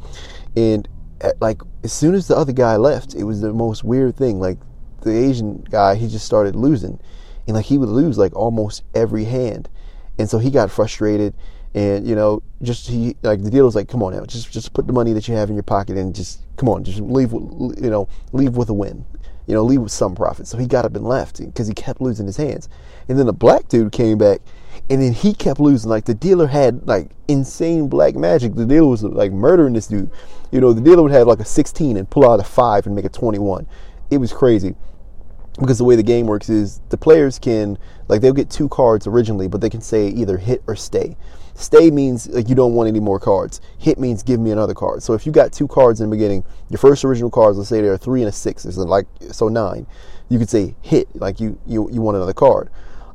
And 0.56 0.88
at, 1.22 1.40
like 1.40 1.62
as 1.84 1.94
soon 1.94 2.16
as 2.16 2.28
the 2.28 2.36
other 2.36 2.54
guy 2.54 2.76
left, 2.76 3.14
it 3.14 3.24
was 3.24 3.42
the 3.42 3.54
most 3.54 3.84
weird 3.84 4.16
thing. 4.16 4.40
Like 4.40 4.58
the 5.02 5.16
Asian 5.16 5.60
guy, 5.70 5.94
he 5.94 6.08
just 6.08 6.26
started 6.26 6.56
losing, 6.56 7.00
and 7.46 7.56
like 7.56 7.66
he 7.66 7.78
would 7.78 7.90
lose 7.90 8.18
like 8.18 8.36
almost 8.36 8.82
every 8.96 9.26
hand, 9.26 9.70
and 10.18 10.28
so 10.28 10.40
he 10.40 10.50
got 10.50 10.72
frustrated 10.72 11.36
and 11.74 12.08
you 12.08 12.16
know, 12.16 12.42
just 12.62 12.88
he 12.88 13.16
like 13.24 13.44
the 13.44 13.50
deal 13.50 13.66
was 13.66 13.76
like, 13.76 13.88
come 13.88 14.04
on 14.04 14.14
now, 14.14 14.26
just 14.26 14.52
just 14.52 14.74
put 14.74 14.88
the 14.88 14.94
money 14.94 15.14
that 15.14 15.28
you 15.28 15.36
have 15.36 15.50
in 15.50 15.56
your 15.56 15.64
pocket 15.64 15.98
and 15.98 16.16
just 16.16 16.42
come 16.56 16.70
on, 16.70 16.84
just 16.84 17.00
leave, 17.00 17.32
you 17.32 17.90
know, 17.90 18.08
leave 18.32 18.56
with 18.56 18.70
a 18.70 18.74
win, 18.74 19.06
you 19.46 19.54
know, 19.54 19.64
leave 19.64 19.82
with 19.82 19.92
some 19.92 20.16
profit. 20.16 20.48
So 20.48 20.58
he 20.58 20.68
got 20.68 20.86
up 20.86 20.96
and 20.96 21.06
left 21.06 21.40
because 21.40 21.68
he 21.68 21.74
kept 21.74 22.02
losing 22.02 22.26
his 22.26 22.38
hands. 22.38 22.68
And 23.08 23.18
then 23.18 23.26
the 23.26 23.34
black 23.34 23.68
dude 23.68 23.92
came 23.92 24.18
back, 24.18 24.42
and 24.90 25.02
then 25.02 25.14
he 25.14 25.34
kept 25.34 25.60
losing. 25.60 25.90
Like 25.90 26.06
the 26.06 26.14
dealer 26.14 26.48
had 26.48 26.88
like 26.88 27.12
insane 27.28 27.88
black 27.90 28.16
magic. 28.16 28.56
The 28.56 28.66
dealer 28.66 28.88
was 28.88 29.04
like 29.04 29.32
murdering 29.32 29.74
this 29.74 29.88
dude. 29.88 30.10
You 30.52 30.62
know, 30.62 30.74
the 30.74 30.82
dealer 30.82 31.04
would 31.04 31.12
have 31.12 31.28
like 31.28 31.40
a 31.40 31.46
16 31.46 31.98
and 31.98 32.10
pull 32.10 32.30
out 32.30 32.40
a 32.40 32.44
five 32.44 32.86
and 32.86 32.96
make 32.96 33.06
a 33.06 33.10
21. 33.10 33.68
It 34.10 34.18
was 34.18 34.32
crazy 34.32 34.76
because 35.60 35.78
the 35.78 35.84
way 35.84 35.96
the 35.96 36.04
game 36.04 36.28
works 36.28 36.50
is 36.50 36.82
the 36.90 36.98
players 36.98 37.40
can 37.40 37.78
like 38.08 38.22
they'll 38.22 38.34
get 38.34 38.50
two 38.50 38.70
cards 38.70 39.08
originally, 39.08 39.48
but 39.48 39.62
they 39.62 39.70
can 39.70 39.82
say 39.82 40.08
either 40.08 40.38
hit 40.38 40.64
or 40.68 40.76
stay. 40.76 41.18
Stay 41.60 41.90
means 41.90 42.30
like 42.30 42.50
you 42.50 42.54
don't 42.54 42.76
want 42.76 42.88
any 42.88 43.00
more 43.00 43.20
cards. 43.20 43.62
Hit 43.80 43.98
means 43.98 44.22
give 44.22 44.40
me 44.40 44.52
another 44.52 44.76
card. 44.76 45.02
So 45.02 45.14
if 45.14 45.26
you 45.26 45.32
got 45.32 45.52
two 45.52 45.68
cards 45.68 46.00
in 46.00 46.08
the 46.08 46.16
beginning, 46.16 46.44
your 46.70 46.78
first 46.78 47.04
original 47.04 47.32
cards, 47.32 47.58
let's 47.58 47.68
say 47.68 47.82
there 47.82 47.92
are 47.94 47.98
three 47.98 48.22
and 48.22 48.30
a 48.30 48.32
six, 48.32 48.64
is 48.64 48.78
like 48.78 49.08
so 49.32 49.48
nine. 49.48 49.88
You 50.30 50.38
could 50.38 50.52
say 50.52 50.76
hit, 50.84 51.08
like 51.16 51.40
you 51.40 51.60
you 51.66 51.90
you 51.92 52.00
want 52.00 52.16
another 52.16 52.34
card, 52.34 52.70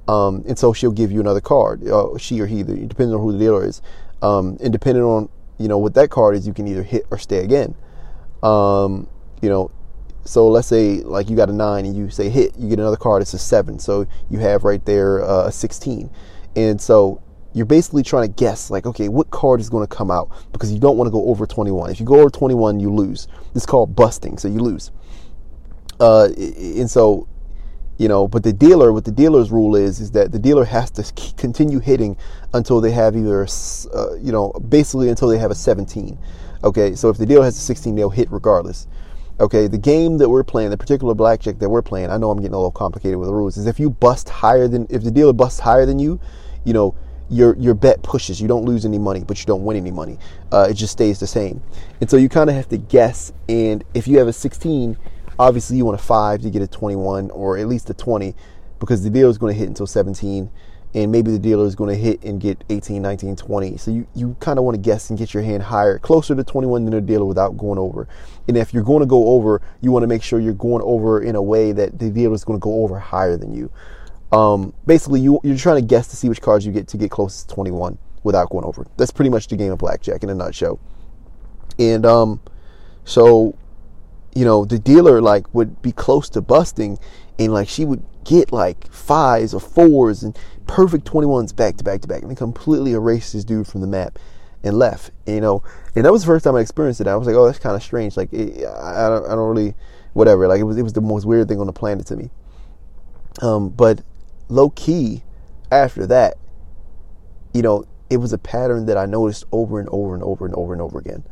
um, 0.09 0.43
and 0.49 0.59
so 0.59 0.73
she'll 0.73 0.91
give 0.91 1.13
you 1.13 1.21
another 1.21 1.41
card. 1.41 1.87
Uh, 1.87 2.19
she 2.19 2.41
or 2.41 2.47
he, 2.49 2.65
depending 2.65 3.15
on 3.15 3.21
who 3.21 3.31
the 3.31 3.39
dealer 3.39 3.65
is, 3.65 3.81
um, 4.23 4.59
and 4.61 4.73
depending 4.73 5.05
on 5.05 5.29
you 5.59 5.69
know 5.69 5.79
what 5.79 5.95
that 5.95 6.11
card 6.11 6.35
is, 6.35 6.45
you 6.45 6.53
can 6.53 6.67
either 6.67 6.83
hit 6.83 7.07
or 7.13 7.19
stay 7.19 7.45
again. 7.45 7.77
Um, 8.43 9.07
you 9.41 9.51
know, 9.51 9.71
so 10.25 10.49
let's 10.49 10.67
say 10.67 10.97
like 10.97 11.31
you 11.31 11.37
got 11.37 11.49
a 11.49 11.53
nine 11.53 11.87
and 11.87 11.97
you 11.97 12.11
say 12.11 12.29
hit, 12.29 12.59
you 12.59 12.69
get 12.69 12.81
another 12.81 12.97
card. 12.97 13.23
It's 13.23 13.35
a 13.35 13.39
seven, 13.39 13.79
so 13.79 14.05
you 14.31 14.41
have 14.41 14.65
right 14.65 14.85
there 14.85 15.23
uh, 15.23 15.47
a 15.47 15.53
sixteen, 15.53 16.11
and 16.57 16.81
so 16.81 17.23
you're 17.55 17.67
basically 17.67 18.03
trying 18.03 18.27
to 18.27 18.35
guess 18.35 18.71
like 18.71 18.87
okay 18.87 19.09
what 19.09 19.31
card 19.31 19.61
is 19.61 19.69
going 19.69 19.87
to 19.87 19.95
come 19.95 20.11
out? 20.11 20.31
Because 20.53 20.73
you 20.73 20.79
don't 20.79 20.97
want 20.97 21.07
to 21.07 21.13
go 21.13 21.27
over 21.27 21.47
21 21.47 21.91
if 21.91 22.01
you 22.01 22.07
go 22.07 22.21
over 22.21 22.31
21 22.31 22.81
you 22.81 22.93
lose. 22.93 23.29
It's 23.55 23.67
called 23.67 23.95
busting 23.95 24.39
so 24.39 24.49
you 24.49 24.61
lose. 24.61 24.91
Uh, 26.01 26.29
and 26.37 26.91
so 26.91 27.29
you 27.99 28.09
know 28.09 28.27
but 28.27 28.43
the 28.43 28.53
dealer 28.53 28.93
what 28.93 29.05
the 29.05 29.13
dealer's 29.13 29.51
rule 29.51 29.77
is 29.77 30.01
is 30.01 30.11
that 30.13 30.33
the 30.33 30.39
dealer 30.39 30.65
has 30.65 30.91
to 30.91 31.35
continue 31.37 31.79
hitting 31.79 32.17
until 32.55 32.81
they 32.81 32.91
have 32.91 33.15
either 33.17 33.47
uh, 33.95 34.15
you 34.15 34.33
know 34.33 34.51
basically 34.69 35.09
until 35.09 35.29
they 35.29 35.39
have 35.39 35.51
a 35.51 35.55
17 35.55 36.19
okay? 36.65 36.95
So 36.95 37.11
if 37.11 37.19
the 37.19 37.27
dealer 37.27 37.45
has 37.45 37.57
a 37.57 37.61
16 37.61 37.95
they'll 37.95 38.11
hit 38.11 38.31
regardless 38.33 38.87
okay? 39.41 39.67
The 39.67 39.79
game 39.79 40.19
that 40.19 40.29
we're 40.29 40.45
playing 40.45 40.71
the 40.71 40.79
particular 40.79 41.15
blackjack 41.15 41.59
that 41.59 41.69
we're 41.69 41.83
playing 41.83 42.11
i 42.11 42.17
know 42.17 42.31
i'm 42.31 42.39
getting 42.39 42.55
a 42.55 42.57
little 42.57 42.71
complicated 42.71 43.19
with 43.19 43.29
the 43.29 43.35
rules 43.35 43.57
is 43.57 43.67
if 43.67 43.79
you 43.79 43.91
bust 43.91 44.29
higher 44.29 44.67
than 44.67 44.87
if 44.89 45.03
the 45.03 45.11
dealer 45.11 45.35
busts 45.35 45.61
higher 45.61 45.85
than 45.85 45.99
you 45.99 46.19
you 46.65 46.73
know 46.73 46.95
your 47.33 47.57
your 47.57 47.75
bet 47.75 48.03
pushes. 48.03 48.41
You 48.41 48.47
don't 48.47 48.65
lose 48.65 48.85
any 48.85 48.99
money, 48.99 49.25
but 49.27 49.41
you 49.41 49.47
don't 49.47 49.65
win 49.65 49.77
any 49.77 49.91
money. 49.91 50.19
Uh, 50.53 50.69
it 50.71 50.75
just 50.75 50.93
stays 50.93 51.19
the 51.19 51.27
same. 51.27 51.63
And 52.01 52.09
so 52.09 52.17
you 52.17 52.29
kind 52.29 52.51
of 52.51 52.57
have 52.57 52.69
to 52.69 52.77
guess. 52.77 53.33
And 53.49 53.83
if 53.95 54.07
you 54.07 54.19
have 54.19 54.29
a 54.29 54.33
16, 54.33 54.97
obviously 55.39 55.79
you 55.79 55.85
want 55.85 55.99
a 55.99 56.03
five 56.03 56.43
to 56.43 56.51
get 56.51 56.63
a 56.63 56.69
21 56.69 57.31
or 57.31 57.57
at 57.59 57.67
least 57.67 57.89
a 57.91 57.95
20, 57.95 58.35
because 58.79 59.03
the 59.03 59.11
dealer 59.11 59.31
is 59.31 59.39
going 59.39 59.55
to 59.55 59.59
hit 59.59 59.69
until 59.69 59.87
17, 59.87 60.51
and 60.95 61.11
maybe 61.11 61.31
the 61.31 61.39
dealer 61.39 61.65
is 61.65 61.75
going 61.75 61.89
to 61.89 62.01
hit 62.01 62.23
and 62.23 62.39
get 62.39 62.63
18, 62.69 63.01
19, 63.01 63.37
20. 63.37 63.77
So 63.79 63.91
you 63.91 64.07
you 64.15 64.37
kind 64.41 64.59
of 64.59 64.65
want 64.67 64.75
to 64.75 64.81
guess 64.81 65.09
and 65.09 65.19
get 65.19 65.33
your 65.33 65.43
hand 65.43 65.63
higher, 65.63 65.99
closer 65.99 66.35
to 66.35 66.45
21 66.45 66.85
than 66.85 66.93
the 66.93 67.01
dealer 67.01 67.25
without 67.25 67.57
going 67.57 67.79
over. 67.79 68.09
And 68.47 68.59
if 68.59 68.75
you're 68.75 68.83
going 68.83 69.01
to 69.01 69.07
go 69.07 69.29
over, 69.29 69.63
you 69.81 69.91
want 69.91 70.03
to 70.03 70.07
make 70.07 70.23
sure 70.23 70.39
you're 70.39 70.53
going 70.53 70.83
over 70.83 71.23
in 71.23 71.35
a 71.35 71.43
way 71.43 71.73
that 71.73 71.99
the 71.99 72.11
dealer 72.11 72.35
is 72.35 72.45
going 72.45 72.59
to 72.59 72.63
go 72.63 72.83
over 72.83 72.99
higher 72.99 73.39
than 73.39 73.55
you. 73.55 73.71
Um, 74.33 74.73
basically, 74.87 75.21
you, 75.21 75.41
you're 75.45 75.57
trying 75.57 75.77
to 75.77 75.87
guess 75.87 76.09
to 76.09 76.17
see 76.17 76.29
which 76.29 76.41
cards 76.41 76.65
you 76.65 76.73
get 76.73 76.89
to 76.89 76.97
get 76.97 77.11
close 77.11 77.43
to 77.45 77.55
21 77.55 77.99
without 78.23 78.51
going 78.51 78.65
over. 78.65 78.87
That's 78.97 79.11
pretty 79.11 79.31
much 79.31 79.49
the 79.49 79.57
game 79.57 79.73
of 79.73 79.79
blackjack 79.79 80.23
in 80.23 80.31
a 80.31 80.35
nutshell. 80.35 80.81
And 81.79 82.07
um, 82.07 82.41
so, 83.05 83.57
you 84.35 84.45
know, 84.45 84.65
the 84.65 84.79
dealer 84.79 85.21
like 85.21 85.53
would 85.55 85.83
be 85.83 85.93
close 85.93 86.29
to 86.31 86.41
busting, 86.41 86.99
and 87.39 87.53
like 87.53 87.69
she 87.69 87.85
would 87.85 88.03
get 88.25 88.53
like 88.53 88.91
fives 88.91 89.53
or 89.53 89.61
fours 89.61 90.23
and 90.23 90.39
perfect 90.67 91.05
21s 91.05 91.55
back 91.55 91.77
to 91.77 91.85
back 91.85 92.01
to 92.01 92.09
back, 92.09 92.23
and 92.23 92.37
completely 92.37 92.93
erase 92.93 93.33
this 93.33 93.45
dude 93.45 93.67
from 93.67 93.83
the 93.83 93.87
map 93.87 94.19
and 94.63 94.79
left. 94.79 95.11
You 95.27 95.43
know, 95.43 95.63
and 95.95 96.07
that 96.07 96.13
was 96.13 96.23
the 96.23 96.27
first 96.27 96.45
time 96.45 96.57
I 96.57 96.61
experienced 96.61 97.03
it. 97.03 97.07
I 97.07 97.17
was 97.17 97.27
like, 97.27 97.37
oh, 97.37 97.45
that's 97.45 97.59
kind 97.59 97.77
of 97.77 97.83
strange. 97.83 98.17
Like, 98.17 98.33
it, 98.33 98.65
I, 98.65 99.09
don't, 99.09 99.27
I 99.27 99.35
don't 99.35 99.55
really, 99.55 99.75
whatever. 100.15 100.49
Like, 100.49 100.61
it 100.61 100.65
was, 100.65 100.79
it 100.79 100.83
was 100.83 100.95
the 100.95 101.03
most 101.03 101.27
weird 101.27 101.49
thing 101.49 101.61
on 101.61 101.67
the 101.67 101.73
planet 101.73 102.07
to 102.07 102.17
me. 102.17 102.31
Um, 103.41 103.71
but 103.71 104.03
low 104.53 104.71
key, 104.71 105.23
after 105.71 106.07
that, 106.07 106.37
you 107.55 107.63
know, 107.63 107.85
it 108.11 108.19
was 108.19 108.33
a 108.33 108.39
pattern 108.39 108.87
that 108.87 108.99
I 108.99 109.07
noticed 109.07 109.45
over 109.53 109.81
and 109.81 109.89
over 109.91 110.15
and 110.15 110.23
over 110.23 110.45
and 110.45 110.55
over 110.55 110.73
and 110.73 110.83
over 110.83 110.99
again. 110.99 111.25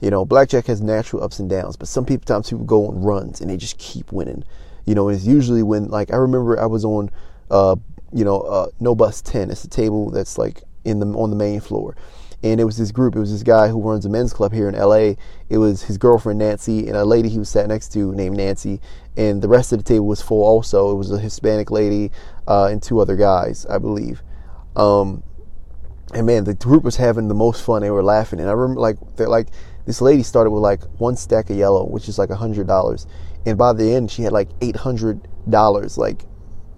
You 0.00 0.10
know, 0.10 0.24
blackjack 0.24 0.66
has 0.66 0.80
natural 0.80 1.22
ups 1.22 1.38
and 1.38 1.48
downs, 1.48 1.76
but 1.76 1.88
some 1.88 2.04
people 2.04 2.24
times 2.24 2.50
people 2.50 2.64
go 2.64 2.88
on 2.88 3.00
runs 3.02 3.40
and 3.40 3.50
they 3.50 3.56
just 3.56 3.78
keep 3.78 4.12
winning. 4.12 4.44
You 4.84 4.94
know, 4.94 5.08
it's 5.08 5.24
usually 5.24 5.62
when 5.62 5.88
like 5.88 6.12
I 6.12 6.16
remember 6.16 6.58
I 6.58 6.66
was 6.66 6.84
on 6.84 7.10
uh 7.50 7.76
you 8.12 8.24
know, 8.24 8.40
uh 8.40 8.68
no 8.80 8.94
bus 8.94 9.20
ten. 9.22 9.50
It's 9.50 9.64
a 9.64 9.68
table 9.68 10.10
that's 10.10 10.38
like 10.38 10.62
in 10.84 11.00
the 11.00 11.06
on 11.06 11.30
the 11.30 11.36
main 11.36 11.60
floor 11.60 11.96
and 12.42 12.60
it 12.60 12.64
was 12.64 12.76
this 12.76 12.92
group. 12.92 13.16
It 13.16 13.20
was 13.20 13.32
this 13.32 13.42
guy 13.42 13.68
who 13.68 13.80
runs 13.80 14.04
a 14.04 14.08
men's 14.08 14.32
club 14.32 14.52
here 14.52 14.68
in 14.68 14.76
LA. 14.76 15.14
It 15.48 15.58
was 15.58 15.82
his 15.82 15.98
girlfriend 15.98 16.38
Nancy 16.38 16.86
and 16.86 16.96
a 16.96 17.04
lady 17.04 17.28
he 17.28 17.38
was 17.38 17.48
sat 17.48 17.66
next 17.68 17.92
to 17.94 18.12
named 18.14 18.36
Nancy, 18.36 18.80
and 19.16 19.42
the 19.42 19.48
rest 19.48 19.72
of 19.72 19.78
the 19.78 19.84
table 19.84 20.06
was 20.06 20.22
full. 20.22 20.44
Also, 20.44 20.92
it 20.92 20.94
was 20.94 21.10
a 21.10 21.18
Hispanic 21.18 21.70
lady 21.70 22.10
uh, 22.46 22.66
and 22.66 22.82
two 22.82 23.00
other 23.00 23.16
guys, 23.16 23.66
I 23.66 23.78
believe. 23.78 24.22
Um, 24.76 25.22
and 26.14 26.26
man, 26.26 26.44
the 26.44 26.54
group 26.54 26.84
was 26.84 26.96
having 26.96 27.28
the 27.28 27.34
most 27.34 27.62
fun. 27.62 27.82
They 27.82 27.90
were 27.90 28.02
laughing, 28.02 28.40
and 28.40 28.48
I 28.48 28.52
remember 28.52 28.80
like 28.80 28.98
like 29.18 29.48
this 29.84 30.00
lady 30.00 30.22
started 30.22 30.50
with 30.50 30.62
like 30.62 30.82
one 30.98 31.16
stack 31.16 31.50
of 31.50 31.56
yellow, 31.56 31.84
which 31.84 32.08
is 32.08 32.18
like 32.18 32.30
a 32.30 32.36
hundred 32.36 32.66
dollars, 32.66 33.06
and 33.44 33.58
by 33.58 33.72
the 33.72 33.92
end 33.92 34.10
she 34.10 34.22
had 34.22 34.32
like 34.32 34.48
eight 34.60 34.76
hundred 34.76 35.26
dollars, 35.50 35.98
like 35.98 36.24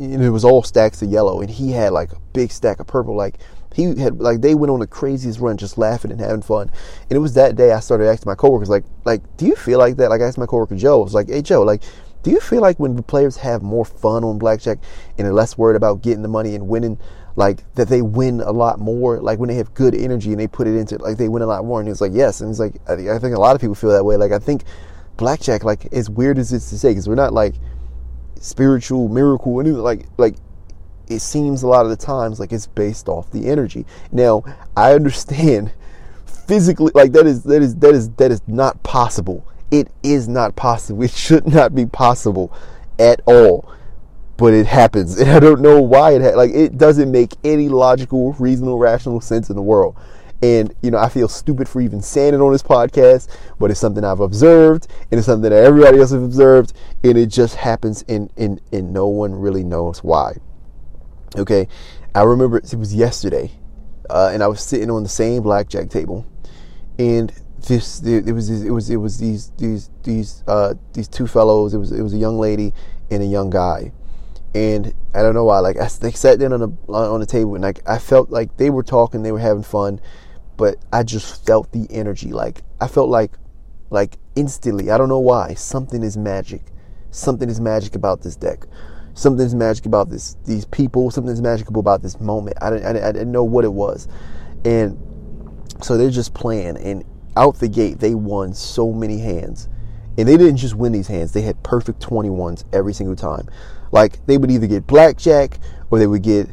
and 0.00 0.22
it 0.22 0.30
was 0.30 0.44
all 0.44 0.62
stacks 0.62 1.02
of 1.02 1.10
yellow, 1.10 1.40
and 1.42 1.50
he 1.50 1.72
had 1.72 1.92
like 1.92 2.12
a 2.12 2.18
big 2.32 2.50
stack 2.50 2.80
of 2.80 2.86
purple. 2.86 3.14
Like 3.14 3.38
he 3.74 3.94
had 4.00 4.20
like 4.20 4.40
they 4.40 4.54
went 4.54 4.70
on 4.70 4.80
the 4.80 4.86
craziest 4.86 5.38
run, 5.38 5.56
just 5.56 5.78
laughing 5.78 6.10
and 6.10 6.20
having 6.20 6.42
fun. 6.42 6.70
And 7.08 7.16
it 7.16 7.20
was 7.20 7.34
that 7.34 7.56
day 7.56 7.72
I 7.72 7.80
started 7.80 8.08
asking 8.08 8.30
my 8.30 8.34
coworkers, 8.34 8.68
like, 8.68 8.84
like, 9.04 9.22
do 9.36 9.46
you 9.46 9.54
feel 9.54 9.78
like 9.78 9.96
that? 9.96 10.10
Like 10.10 10.20
I 10.20 10.24
asked 10.24 10.38
my 10.38 10.46
coworker 10.46 10.76
Joe, 10.76 11.00
I 11.00 11.04
was 11.04 11.14
like, 11.14 11.28
hey 11.28 11.42
Joe, 11.42 11.62
like, 11.62 11.82
do 12.22 12.30
you 12.30 12.40
feel 12.40 12.60
like 12.60 12.78
when 12.78 12.96
the 12.96 13.02
players 13.02 13.36
have 13.38 13.62
more 13.62 13.84
fun 13.84 14.24
on 14.24 14.38
blackjack 14.38 14.78
and 15.16 15.26
are 15.26 15.32
less 15.32 15.56
worried 15.56 15.76
about 15.76 16.02
getting 16.02 16.22
the 16.22 16.28
money 16.28 16.54
and 16.54 16.68
winning, 16.68 16.98
like 17.36 17.62
that 17.74 17.88
they 17.88 18.02
win 18.02 18.40
a 18.40 18.50
lot 18.50 18.80
more? 18.80 19.20
Like 19.20 19.38
when 19.38 19.48
they 19.48 19.54
have 19.54 19.72
good 19.74 19.94
energy 19.94 20.30
and 20.30 20.40
they 20.40 20.48
put 20.48 20.66
it 20.66 20.74
into 20.74 20.96
it, 20.96 21.00
like 21.00 21.16
they 21.16 21.28
win 21.28 21.42
a 21.42 21.46
lot 21.46 21.64
more. 21.64 21.80
And 21.80 21.88
he's 21.88 22.00
like, 22.00 22.12
yes. 22.12 22.40
And 22.40 22.50
he's 22.50 22.60
like, 22.60 22.74
I 22.88 22.94
I 23.14 23.18
think 23.18 23.36
a 23.36 23.40
lot 23.40 23.54
of 23.54 23.60
people 23.60 23.74
feel 23.74 23.90
that 23.90 24.04
way. 24.04 24.16
Like 24.16 24.32
I 24.32 24.38
think 24.38 24.64
blackjack, 25.16 25.64
like 25.64 25.92
as 25.92 26.10
weird 26.10 26.38
as 26.38 26.52
it's 26.52 26.70
to 26.70 26.78
say, 26.78 26.90
because 26.90 27.08
we're 27.08 27.14
not 27.14 27.32
like 27.32 27.54
spiritual 28.40 29.06
miracle 29.08 29.60
anything 29.60 29.78
like 29.78 30.06
like 30.16 30.34
it 31.10 31.20
seems 31.20 31.62
a 31.62 31.66
lot 31.66 31.84
of 31.84 31.90
the 31.90 31.96
times 31.96 32.38
like 32.38 32.52
it's 32.52 32.68
based 32.68 33.08
off 33.08 33.30
the 33.32 33.48
energy. 33.48 33.84
Now, 34.12 34.44
I 34.76 34.94
understand 34.94 35.72
physically 36.46 36.92
like 36.94 37.12
that 37.12 37.26
is 37.26 37.42
that 37.42 37.60
is 37.62 37.74
that 37.76 37.92
is 37.94 38.10
that 38.10 38.30
is 38.30 38.40
not 38.46 38.82
possible. 38.82 39.46
It 39.70 39.88
is 40.02 40.28
not 40.28 40.56
possible. 40.56 41.02
It 41.02 41.10
should 41.10 41.46
not 41.46 41.74
be 41.74 41.84
possible 41.84 42.52
at 42.98 43.20
all. 43.26 43.70
But 44.36 44.54
it 44.54 44.66
happens. 44.66 45.20
And 45.20 45.30
I 45.30 45.40
don't 45.40 45.60
know 45.60 45.82
why 45.82 46.12
it 46.12 46.22
ha- 46.22 46.36
like 46.36 46.52
it 46.52 46.78
doesn't 46.78 47.10
make 47.10 47.34
any 47.44 47.68
logical, 47.68 48.32
reasonable, 48.34 48.78
rational 48.78 49.20
sense 49.20 49.50
in 49.50 49.56
the 49.56 49.62
world. 49.62 49.96
And 50.42 50.74
you 50.80 50.90
know, 50.90 50.98
I 50.98 51.08
feel 51.10 51.28
stupid 51.28 51.68
for 51.68 51.82
even 51.82 52.00
saying 52.00 52.34
it 52.34 52.40
on 52.40 52.52
this 52.52 52.62
podcast, 52.62 53.28
but 53.58 53.70
it's 53.70 53.80
something 53.80 54.04
I've 54.04 54.20
observed, 54.20 54.86
and 55.10 55.18
it's 55.18 55.26
something 55.26 55.50
that 55.50 55.52
everybody 55.52 55.98
else 55.98 56.12
has 56.12 56.22
observed, 56.22 56.72
and 57.04 57.18
it 57.18 57.26
just 57.26 57.56
happens, 57.56 58.04
and 58.08 58.32
and 58.38 58.58
and 58.72 58.90
no 58.92 59.06
one 59.08 59.34
really 59.34 59.64
knows 59.64 60.02
why. 60.02 60.36
Okay, 61.36 61.68
I 62.12 62.22
remember 62.24 62.58
it 62.58 62.74
was 62.74 62.92
yesterday, 62.92 63.52
uh, 64.08 64.30
and 64.32 64.42
I 64.42 64.48
was 64.48 64.60
sitting 64.60 64.90
on 64.90 65.04
the 65.04 65.08
same 65.08 65.42
blackjack 65.42 65.88
table, 65.88 66.26
and 66.98 67.32
this 67.68 68.02
it 68.02 68.32
was 68.32 68.50
it 68.50 68.70
was 68.70 68.90
it 68.90 68.96
was 68.96 69.18
these 69.18 69.50
these 69.56 69.90
these 70.02 70.42
uh, 70.48 70.74
these 70.92 71.06
two 71.06 71.28
fellows. 71.28 71.72
It 71.72 71.78
was 71.78 71.92
it 71.92 72.02
was 72.02 72.14
a 72.14 72.18
young 72.18 72.38
lady 72.38 72.74
and 73.12 73.22
a 73.22 73.26
young 73.26 73.48
guy, 73.48 73.92
and 74.56 74.92
I 75.14 75.22
don't 75.22 75.34
know 75.34 75.44
why. 75.44 75.60
Like 75.60 75.76
I, 75.76 75.86
they 76.00 76.10
sat 76.10 76.40
down 76.40 76.52
on 76.52 76.60
the 76.60 76.92
on 76.92 77.20
the 77.20 77.26
table, 77.26 77.54
and 77.54 77.62
like 77.62 77.88
I 77.88 77.98
felt 77.98 78.30
like 78.30 78.56
they 78.56 78.70
were 78.70 78.82
talking, 78.82 79.22
they 79.22 79.30
were 79.30 79.38
having 79.38 79.62
fun, 79.62 80.00
but 80.56 80.78
I 80.92 81.04
just 81.04 81.46
felt 81.46 81.70
the 81.70 81.86
energy. 81.90 82.32
Like 82.32 82.62
I 82.80 82.88
felt 82.88 83.08
like 83.08 83.30
like 83.88 84.18
instantly. 84.34 84.90
I 84.90 84.98
don't 84.98 85.08
know 85.08 85.20
why. 85.20 85.54
Something 85.54 86.02
is 86.02 86.16
magic. 86.16 86.62
Something 87.12 87.48
is 87.48 87.60
magic 87.60 87.94
about 87.94 88.22
this 88.22 88.34
deck 88.34 88.66
something's 89.14 89.54
magic 89.54 89.86
about 89.86 90.08
this 90.08 90.36
these 90.44 90.64
people 90.66 91.10
something's 91.10 91.40
magical 91.40 91.78
about 91.78 92.02
this 92.02 92.20
moment. 92.20 92.56
I 92.60 92.70
didn't, 92.70 92.86
I 92.86 92.92
didn't, 92.92 93.04
I 93.04 93.12
didn't 93.12 93.32
know 93.32 93.44
what 93.44 93.64
it 93.64 93.72
was. 93.72 94.08
And 94.64 94.98
so 95.82 95.96
they're 95.96 96.10
just 96.10 96.34
playing 96.34 96.76
and 96.76 97.04
out 97.36 97.58
the 97.58 97.68
gate 97.68 98.00
they 98.00 98.14
won 98.14 98.54
so 98.54 98.92
many 98.92 99.18
hands. 99.18 99.68
And 100.18 100.28
they 100.28 100.36
didn't 100.36 100.56
just 100.56 100.74
win 100.74 100.92
these 100.92 101.08
hands 101.08 101.32
they 101.32 101.42
had 101.42 101.62
perfect 101.62 102.00
21s 102.00 102.64
every 102.72 102.92
single 102.92 103.16
time. 103.16 103.48
Like 103.92 104.24
they 104.26 104.38
would 104.38 104.50
either 104.50 104.66
get 104.66 104.86
blackjack 104.86 105.58
or 105.90 105.98
they 105.98 106.06
would 106.06 106.22
get 106.22 106.48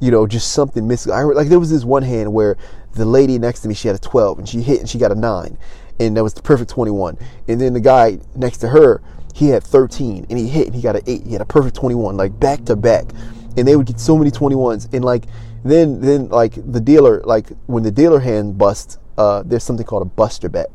you 0.00 0.10
know 0.10 0.26
just 0.26 0.52
something 0.52 0.86
missing 0.88 1.12
I 1.12 1.22
like 1.22 1.48
there 1.48 1.60
was 1.60 1.70
this 1.70 1.84
one 1.84 2.02
hand 2.02 2.32
where 2.32 2.56
the 2.92 3.04
lady 3.04 3.38
next 3.38 3.60
to 3.60 3.68
me 3.68 3.74
she 3.74 3.86
had 3.86 3.96
a 3.96 4.00
12 4.00 4.38
and 4.38 4.48
she 4.48 4.62
hit 4.62 4.80
and 4.80 4.88
she 4.88 4.98
got 4.98 5.12
a 5.12 5.14
9 5.14 5.58
and 6.00 6.16
that 6.16 6.22
was 6.22 6.34
the 6.34 6.42
perfect 6.42 6.70
21 6.70 7.18
and 7.46 7.60
then 7.60 7.74
the 7.74 7.80
guy 7.80 8.18
next 8.34 8.58
to 8.58 8.68
her 8.68 9.02
he 9.34 9.48
had 9.48 9.62
13 9.62 10.26
and 10.28 10.38
he 10.38 10.48
hit 10.48 10.66
and 10.66 10.74
he 10.74 10.82
got 10.82 10.96
an 10.96 11.02
8 11.06 11.26
he 11.26 11.32
had 11.32 11.40
a 11.40 11.46
perfect 11.46 11.76
21 11.76 12.16
like 12.16 12.38
back 12.38 12.64
to 12.66 12.76
back. 12.76 13.06
And 13.56 13.66
they 13.66 13.76
would 13.76 13.86
get 13.86 13.98
so 13.98 14.16
many 14.16 14.30
21s 14.30 14.92
and 14.92 15.04
like 15.04 15.24
then 15.64 16.00
then 16.00 16.28
like 16.28 16.54
the 16.72 16.80
dealer 16.80 17.20
like 17.24 17.48
when 17.66 17.82
the 17.82 17.90
dealer 17.90 18.20
hand 18.20 18.58
busts 18.58 18.98
uh, 19.18 19.42
there's 19.44 19.64
something 19.64 19.84
called 19.84 20.02
a 20.02 20.06
buster 20.06 20.48
bet. 20.48 20.70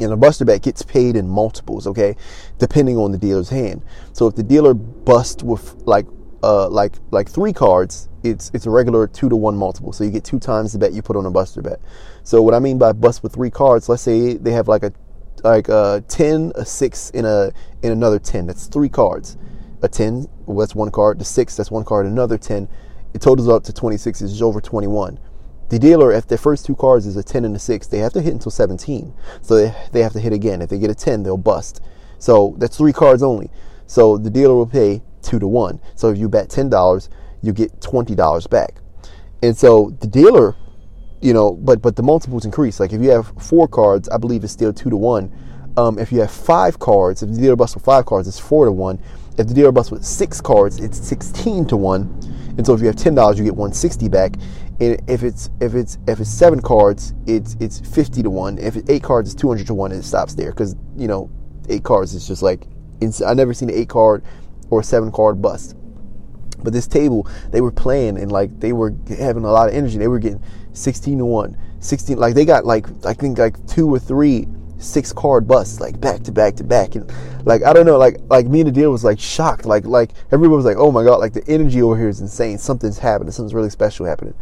And 0.00 0.12
a 0.12 0.16
buster 0.16 0.44
bet 0.44 0.62
gets 0.62 0.82
paid 0.82 1.16
in 1.16 1.28
multiples 1.28 1.86
okay 1.86 2.16
depending 2.58 2.96
on 2.96 3.12
the 3.12 3.18
dealer's 3.18 3.50
hand. 3.50 3.82
So 4.12 4.26
if 4.26 4.36
the 4.36 4.42
dealer 4.42 4.74
busts 4.74 5.42
with 5.42 5.74
like 5.86 6.06
uh 6.42 6.68
like 6.68 6.94
like 7.10 7.28
three 7.28 7.52
cards 7.52 8.08
it's 8.22 8.50
it's 8.54 8.66
a 8.66 8.70
regular 8.70 9.06
two 9.06 9.28
to 9.28 9.36
one 9.36 9.56
multiple. 9.56 9.92
So 9.92 10.04
you 10.04 10.10
get 10.10 10.24
two 10.24 10.38
times 10.38 10.72
the 10.72 10.78
bet 10.78 10.92
you 10.92 11.02
put 11.02 11.16
on 11.16 11.26
a 11.26 11.30
buster 11.30 11.62
bet. 11.62 11.80
So 12.22 12.42
what 12.42 12.54
i 12.54 12.58
mean 12.58 12.78
by 12.78 12.92
bust 12.92 13.22
with 13.22 13.34
three 13.34 13.50
cards 13.50 13.88
let's 13.88 14.02
say 14.02 14.34
they 14.34 14.52
have 14.52 14.68
like 14.68 14.82
a 14.82 14.92
like 15.44 15.68
a 15.68 16.04
10, 16.08 16.52
a 16.54 16.64
6, 16.64 17.10
and 17.14 17.26
a 17.26 17.52
and 17.82 17.92
another 17.92 18.18
10. 18.18 18.46
That's 18.46 18.66
three 18.66 18.88
cards. 18.88 19.36
A 19.82 19.88
10, 19.88 20.28
well, 20.46 20.58
that's 20.58 20.74
one 20.74 20.90
card. 20.90 21.18
The 21.18 21.24
6, 21.24 21.56
that's 21.56 21.70
one 21.70 21.84
card. 21.84 22.06
Another 22.06 22.36
10. 22.36 22.68
It 23.14 23.20
totals 23.20 23.48
up 23.48 23.64
to 23.64 23.72
26. 23.72 24.20
It's 24.20 24.42
over 24.42 24.60
21. 24.60 25.18
The 25.70 25.78
dealer, 25.78 26.12
if 26.12 26.26
their 26.26 26.38
first 26.38 26.66
two 26.66 26.74
cards 26.74 27.06
is 27.06 27.16
a 27.16 27.22
10 27.22 27.44
and 27.44 27.56
a 27.56 27.58
6, 27.58 27.86
they 27.86 27.98
have 27.98 28.12
to 28.12 28.20
hit 28.20 28.32
until 28.32 28.50
17. 28.50 29.14
So 29.40 29.56
they, 29.56 29.74
they 29.92 30.02
have 30.02 30.12
to 30.12 30.20
hit 30.20 30.32
again. 30.32 30.62
If 30.62 30.68
they 30.68 30.78
get 30.78 30.90
a 30.90 30.94
10, 30.94 31.22
they'll 31.22 31.36
bust. 31.36 31.80
So 32.18 32.54
that's 32.58 32.76
three 32.76 32.92
cards 32.92 33.22
only. 33.22 33.50
So 33.86 34.18
the 34.18 34.30
dealer 34.30 34.54
will 34.54 34.66
pay 34.66 35.02
2 35.22 35.38
to 35.38 35.46
1. 35.46 35.80
So 35.94 36.10
if 36.10 36.18
you 36.18 36.28
bet 36.28 36.48
$10, 36.48 37.08
you 37.42 37.52
get 37.52 37.80
$20 37.80 38.50
back. 38.50 38.80
And 39.42 39.56
so 39.56 39.96
the 40.00 40.06
dealer 40.06 40.56
you 41.20 41.32
know, 41.32 41.52
but 41.52 41.82
but 41.82 41.96
the 41.96 42.02
multiples 42.02 42.44
increase. 42.44 42.80
Like 42.80 42.92
if 42.92 43.00
you 43.00 43.10
have 43.10 43.32
four 43.38 43.68
cards, 43.68 44.08
I 44.08 44.16
believe 44.16 44.44
it's 44.44 44.52
still 44.52 44.72
two 44.72 44.90
to 44.90 44.96
one. 44.96 45.32
Um, 45.76 45.98
if 45.98 46.10
you 46.10 46.20
have 46.20 46.30
five 46.30 46.78
cards, 46.78 47.22
if 47.22 47.30
the 47.30 47.40
dealer 47.40 47.56
busts 47.56 47.76
with 47.76 47.84
five 47.84 48.06
cards, 48.06 48.26
it's 48.26 48.38
four 48.38 48.64
to 48.64 48.72
one. 48.72 49.00
If 49.38 49.46
the 49.46 49.54
dealer 49.54 49.72
busts 49.72 49.92
with 49.92 50.04
six 50.04 50.40
cards, 50.40 50.80
it's 50.80 50.98
sixteen 50.98 51.66
to 51.66 51.76
one. 51.76 52.02
And 52.56 52.66
so 52.66 52.74
if 52.74 52.80
you 52.80 52.86
have 52.86 52.96
ten 52.96 53.14
dollars, 53.14 53.38
you 53.38 53.44
get 53.44 53.54
one 53.54 53.72
sixty 53.72 54.08
back. 54.08 54.34
And 54.80 55.00
if 55.08 55.22
it's 55.22 55.50
if 55.60 55.74
it's 55.74 55.98
if 56.08 56.20
it's 56.20 56.30
seven 56.30 56.60
cards, 56.60 57.14
it's 57.26 57.56
it's 57.60 57.80
fifty 57.80 58.22
to 58.22 58.30
one. 58.30 58.58
If 58.58 58.76
it's 58.76 58.90
eight 58.90 59.02
cards, 59.02 59.32
it's 59.32 59.40
two 59.40 59.48
hundred 59.48 59.66
to 59.68 59.74
one, 59.74 59.92
and 59.92 60.00
it 60.02 60.06
stops 60.06 60.34
there 60.34 60.50
because 60.50 60.74
you 60.96 61.06
know 61.06 61.30
eight 61.68 61.84
cards 61.84 62.14
is 62.14 62.26
just 62.26 62.42
like 62.42 62.66
I 63.26 63.34
never 63.34 63.54
seen 63.54 63.70
an 63.70 63.76
eight 63.76 63.88
card 63.88 64.24
or 64.70 64.80
a 64.80 64.84
seven 64.84 65.12
card 65.12 65.40
bust. 65.40 65.76
But 66.62 66.72
this 66.72 66.86
table, 66.86 67.26
they 67.50 67.60
were 67.60 67.72
playing 67.72 68.18
and 68.18 68.30
like 68.30 68.60
they 68.60 68.72
were 68.72 68.94
having 69.18 69.44
a 69.44 69.50
lot 69.50 69.68
of 69.68 69.74
energy. 69.74 69.96
They 69.98 70.08
were 70.08 70.18
getting 70.18 70.42
16 70.72 71.18
to 71.18 71.24
1, 71.24 71.56
16 71.80 72.18
like 72.18 72.34
they 72.34 72.44
got 72.44 72.64
like 72.64 72.86
I 73.04 73.12
think 73.12 73.38
like 73.38 73.66
two 73.66 73.92
or 73.92 73.98
three 73.98 74.46
six 74.80 75.12
card 75.12 75.46
busts 75.46 75.78
like 75.78 76.00
back 76.00 76.22
to 76.22 76.32
back 76.32 76.56
to 76.56 76.64
back. 76.64 76.94
And 76.94 77.10
like 77.44 77.62
I 77.62 77.72
don't 77.72 77.86
know 77.86 77.98
like 77.98 78.18
like 78.28 78.46
me 78.46 78.60
and 78.60 78.68
the 78.68 78.72
dealer 78.72 78.90
was 78.90 79.04
like 79.04 79.20
shocked. 79.20 79.64
Like 79.64 79.84
like 79.84 80.12
everyone 80.32 80.56
was 80.56 80.66
like 80.66 80.76
oh 80.78 80.90
my 80.90 81.04
god 81.04 81.16
like 81.16 81.32
the 81.32 81.46
energy 81.48 81.82
over 81.82 81.96
here 81.96 82.08
is 82.08 82.20
insane. 82.20 82.58
Something's 82.58 82.98
happening. 82.98 83.30
Something's 83.30 83.54
really 83.54 83.70
special 83.70 84.06
happening. 84.06 84.34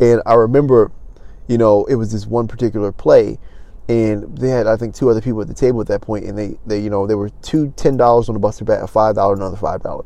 And 0.00 0.20
I 0.26 0.34
remember 0.34 0.90
you 1.48 1.58
know 1.58 1.84
it 1.86 1.94
was 1.94 2.12
this 2.12 2.26
one 2.26 2.48
particular 2.48 2.92
play 2.92 3.38
and 3.88 4.36
they 4.36 4.48
had 4.48 4.66
I 4.66 4.76
think 4.76 4.94
two 4.94 5.08
other 5.08 5.20
people 5.20 5.40
at 5.40 5.48
the 5.48 5.54
table 5.54 5.80
at 5.80 5.86
that 5.86 6.00
point 6.00 6.24
and 6.24 6.36
they 6.36 6.58
they 6.66 6.80
you 6.80 6.90
know 6.90 7.06
there 7.06 7.18
were 7.18 7.30
two 7.42 7.72
ten 7.76 7.96
dollars 7.96 8.28
on 8.28 8.34
the 8.34 8.40
buster 8.40 8.64
bet 8.64 8.82
a 8.82 8.86
five 8.86 9.14
dollar 9.14 9.34
another 9.34 9.56
five 9.56 9.82
dollar. 9.82 10.04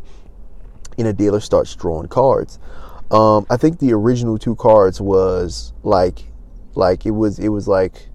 And 0.99 1.09
a 1.09 1.13
dealer 1.15 1.41
starts 1.41 1.75
drawing 1.75 2.09
cards 2.09 2.59
um, 3.11 3.47
I 3.51 3.57
think 3.57 3.79
the 3.79 3.93
original 3.93 4.39
two 4.39 4.55
cards 4.57 5.01
was 5.01 5.73
like, 5.83 6.25
like 6.75 7.05
it 7.07 7.11
was 7.11 7.39
it 7.39 7.49
was 7.49 7.67
like 7.67 8.09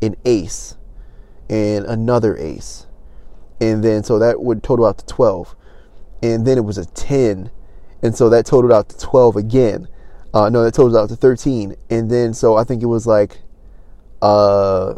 an 0.00 0.16
ace 0.24 0.76
and 1.48 1.84
another 1.84 2.36
ace, 2.36 2.86
and 3.60 3.84
then 3.84 4.02
so 4.02 4.18
that 4.18 4.40
would 4.40 4.62
total 4.62 4.86
out 4.86 4.98
to 4.98 5.06
twelve, 5.06 5.54
and 6.22 6.46
then 6.46 6.56
it 6.56 6.64
was 6.64 6.78
a 6.78 6.86
ten, 6.86 7.50
and 8.02 8.16
so 8.16 8.28
that 8.30 8.46
totaled 8.46 8.72
out 8.72 8.88
to 8.88 8.98
twelve 8.98 9.36
again. 9.36 9.88
Uh, 10.32 10.48
no, 10.48 10.62
that 10.62 10.72
totaled 10.72 10.96
out 10.96 11.08
to 11.10 11.16
thirteen, 11.16 11.74
and 11.90 12.10
then 12.10 12.32
so 12.32 12.56
I 12.56 12.64
think 12.64 12.82
it 12.82 12.86
was 12.86 13.06
like, 13.06 13.40
uh, 14.22 14.94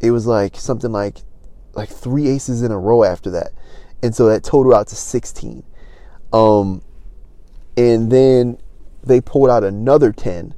it 0.00 0.10
was 0.10 0.26
like 0.26 0.56
something 0.56 0.92
like 0.92 1.18
like 1.74 1.88
three 1.88 2.28
aces 2.28 2.62
in 2.62 2.72
a 2.72 2.78
row 2.78 3.04
after 3.04 3.30
that, 3.30 3.52
and 4.02 4.14
so 4.14 4.26
that 4.26 4.42
totaled 4.44 4.74
out 4.74 4.88
to 4.88 4.96
sixteen. 4.96 5.62
Um, 6.32 6.82
and 7.80 8.12
then 8.12 8.58
they 9.02 9.22
pulled 9.22 9.48
out 9.48 9.64
another 9.64 10.12
10 10.12 10.54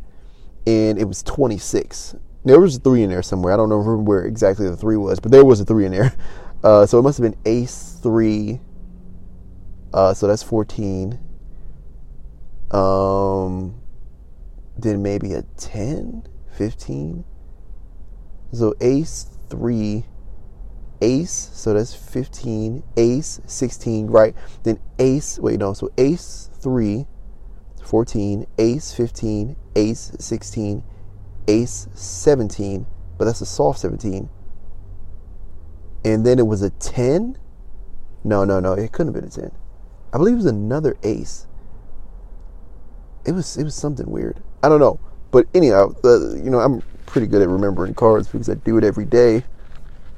and 0.66 0.98
it 0.98 1.04
was 1.04 1.22
26 1.22 2.16
there 2.44 2.58
was 2.58 2.76
a 2.76 2.80
three 2.80 3.04
in 3.04 3.10
there 3.10 3.22
somewhere. 3.22 3.52
I 3.52 3.56
don't 3.56 3.68
know 3.68 3.80
where 3.80 4.24
exactly 4.24 4.68
the 4.68 4.76
three 4.76 4.96
was 4.96 5.20
but 5.20 5.30
there 5.30 5.44
was 5.44 5.60
a 5.60 5.64
three 5.64 5.86
in 5.86 5.92
there. 5.92 6.14
Uh, 6.64 6.86
so 6.86 6.96
it 6.96 7.02
must 7.02 7.18
have 7.18 7.28
been 7.28 7.36
ace 7.44 7.98
3 8.04 8.60
uh, 9.92 10.14
so 10.14 10.28
that's 10.28 10.44
14 10.44 11.18
um, 12.70 13.74
then 14.78 15.02
maybe 15.02 15.32
a 15.32 15.42
10 15.56 16.24
15 16.52 17.24
so 18.52 18.72
ace 18.80 19.26
3 19.50 20.04
ace 21.00 21.50
so 21.52 21.74
that's 21.74 21.94
15 21.94 22.84
ace 22.96 23.40
16 23.44 24.06
right? 24.06 24.36
Then 24.62 24.78
ace 25.00 25.40
wait 25.40 25.58
no 25.58 25.72
so 25.72 25.90
ace 25.98 26.48
3 26.60 27.08
14, 27.82 28.46
ace 28.58 28.94
15, 28.94 29.56
ace 29.76 30.12
16, 30.18 30.84
ace 31.48 31.88
17, 31.94 32.86
but 33.18 33.24
that's 33.24 33.40
a 33.40 33.46
soft 33.46 33.80
17. 33.80 34.28
And 36.04 36.26
then 36.26 36.38
it 36.38 36.46
was 36.46 36.62
a 36.62 36.70
10? 36.70 37.38
No, 38.24 38.44
no, 38.44 38.60
no, 38.60 38.72
it 38.72 38.92
couldn't 38.92 39.14
have 39.14 39.22
been 39.22 39.30
a 39.30 39.48
10. 39.48 39.52
I 40.12 40.18
believe 40.18 40.34
it 40.34 40.38
was 40.38 40.46
another 40.46 40.96
ace. 41.02 41.46
It 43.24 43.32
was 43.32 43.56
it 43.56 43.64
was 43.64 43.74
something 43.74 44.10
weird. 44.10 44.42
I 44.62 44.68
don't 44.68 44.80
know, 44.80 44.98
but 45.30 45.46
anyhow, 45.54 45.94
uh, 46.04 46.34
you 46.34 46.50
know, 46.50 46.58
I'm 46.58 46.82
pretty 47.06 47.26
good 47.28 47.40
at 47.40 47.48
remembering 47.48 47.94
cards 47.94 48.28
because 48.28 48.48
I 48.48 48.54
do 48.54 48.78
it 48.78 48.84
every 48.84 49.04
day. 49.04 49.44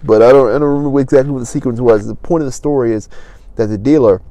But 0.03 0.23
I 0.23 0.33
don't 0.33 0.49
I 0.49 0.59
don't 0.59 0.63
remember 0.63 1.01
exactly 1.01 1.33
what 1.33 1.41
the 1.41 1.47
sequence 1.47 1.81
was. 1.81 2.07
The 2.07 2.15
point 2.15 2.43
of 2.43 2.47
the 2.47 2.53
story 2.53 2.93
is 2.93 3.09
that 3.57 3.67
the 3.67 3.79
dealer 3.79 4.23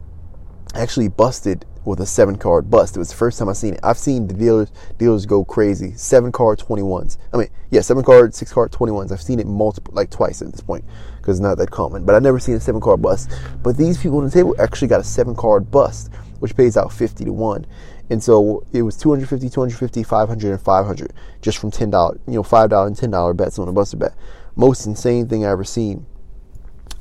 actually 0.74 1.08
busted 1.08 1.66
with 1.86 2.00
a 2.00 2.06
seven 2.06 2.38
card 2.38 2.70
bust. 2.70 2.96
It 2.96 3.00
was 3.00 3.10
the 3.10 3.16
first 3.16 3.40
time 3.40 3.50
I 3.50 3.54
seen 3.54 3.74
it. 3.74 3.80
I've 3.84 3.98
seen 3.98 4.28
the 4.28 4.34
dealers 4.34 4.72
dealers 4.98 5.26
go 5.26 5.44
crazy. 5.44 5.94
Seven 5.94 6.32
card 6.32 6.60
twenty 6.60 6.84
ones. 6.84 7.18
I 7.34 7.38
mean, 7.38 7.50
yeah, 7.70 7.82
seven 7.82 8.04
card, 8.04 8.34
six 8.34 8.54
card 8.54 8.72
twenty 8.72 8.92
ones. 8.92 9.12
I've 9.12 9.22
seen 9.22 9.40
it 9.40 9.48
multiple, 9.48 9.94
like 9.94 10.10
twice 10.10 10.42
at 10.42 10.52
this 10.52 10.62
point, 10.62 10.86
because 11.18 11.38
it's 11.38 11.44
not 11.44 11.58
that 11.58 11.72
common. 11.72 12.06
But 12.06 12.16
I've 12.16 12.24
never 12.24 12.40
seen 12.40 12.56
a 12.56 12.60
seven 12.60 12.82
card 12.82 13.02
bust. 13.02 13.32
But 13.62 13.78
these 13.78 13.98
people 13.98 14.20
on 14.20 14.26
the 14.26 14.32
table 14.32 14.56
actually 14.60 14.88
got 14.88 15.02
a 15.02 15.04
seven 15.04 15.36
card 15.36 15.72
bust, 15.72 16.12
which 16.40 16.56
pays 16.56 16.78
out 16.78 16.92
fifty 16.92 17.26
to 17.26 17.34
one. 17.34 17.66
And 18.10 18.22
so 18.22 18.66
it 18.74 18.82
was 18.82 18.98
250, 18.98 19.50
250, 19.50 20.04
500, 20.04 20.52
and 20.52 20.62
500 20.62 21.14
just 21.42 21.58
from 21.58 21.72
$10, 21.72 22.20
you 22.28 22.34
know, 22.34 22.44
$5 22.44 22.88
and 22.88 22.96
$10 22.96 23.38
bets 23.38 23.58
on 23.58 23.70
a 23.70 23.72
buster 23.72 23.98
bet. 23.98 24.14
Most 24.56 24.86
insane 24.86 25.28
thing 25.28 25.46
I 25.46 25.52
ever 25.52 25.64
seen. 25.64 26.06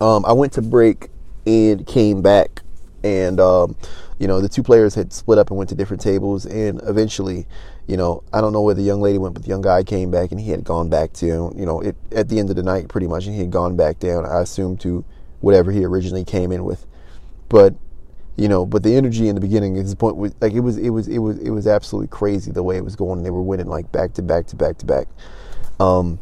Um, 0.01 0.25
I 0.25 0.33
went 0.33 0.53
to 0.55 0.63
break 0.63 1.11
and 1.45 1.85
came 1.87 2.23
back 2.23 2.63
and 3.05 3.41
um, 3.41 3.77
you 4.19 4.27
know 4.27 4.41
the 4.41 4.49
two 4.49 4.63
players 4.63 4.95
had 4.95 5.13
split 5.13 5.39
up 5.39 5.51
and 5.51 5.59
went 5.59 5.71
to 5.71 5.77
different 5.77 6.03
tables. 6.03 6.47
And 6.47 6.81
eventually 6.85 7.47
you 7.89 7.97
know 7.97 8.23
i 8.33 8.41
don't 8.41 8.53
know 8.53 8.63
where 8.63 8.77
the 8.77 8.83
young 8.83 9.01
lady 9.01 9.19
went 9.19 9.35
but 9.35 9.43
the 9.43 9.49
young 9.49 9.61
guy 9.61 9.83
came 9.83 10.09
back 10.09 10.31
and 10.31 10.41
he 10.41 10.53
had 10.53 10.63
gone 10.63 10.89
back 10.89 11.13
to 11.13 11.27
you 11.27 11.67
know 11.67 11.81
it, 11.81 11.97
at 12.13 12.29
the 12.29 12.39
end 12.39 12.49
of 12.49 12.55
the 12.55 12.63
night 12.63 12.87
pretty 12.87 13.09
much 13.09 13.27
and 13.27 13.35
he 13.35 13.41
had 13.41 13.51
gone 13.51 13.75
back 13.75 13.99
down 13.99 14.25
i 14.25 14.41
assume 14.41 14.77
to 14.77 15.05
whatever 15.43 15.71
he 15.71 15.85
originally 15.85 16.25
came 16.25 16.51
in 16.51 16.65
with. 16.65 16.87
But 17.51 17.75
you 18.37 18.49
know 18.49 18.65
but 18.65 18.83
the 18.83 18.97
energy 18.97 19.29
in 19.29 19.35
the 19.35 19.43
beginning 19.43 19.77
at 19.77 19.85
this 19.85 19.95
point 19.95 20.17
was 20.17 20.35
like 20.41 20.55
it 20.55 20.61
was 20.61 20.79
it 20.79 20.89
was 20.89 21.07
it 21.07 21.19
was 21.19 21.39
it 21.39 21.51
was 21.51 21.67
absolutely 21.67 22.09
crazy 22.09 22.51
the 22.51 22.63
way 22.63 22.79
it 22.79 22.85
was 22.85 22.97
going 22.97 23.23
they 23.23 23.29
were 23.29 23.43
winning 23.43 23.67
like 23.67 23.93
back 23.93 24.15
to 24.15 24.23
back 24.23 24.47
to 24.47 24.57
back 24.57 24.79
to 24.79 24.87
back. 24.87 25.07
Um 25.79 26.19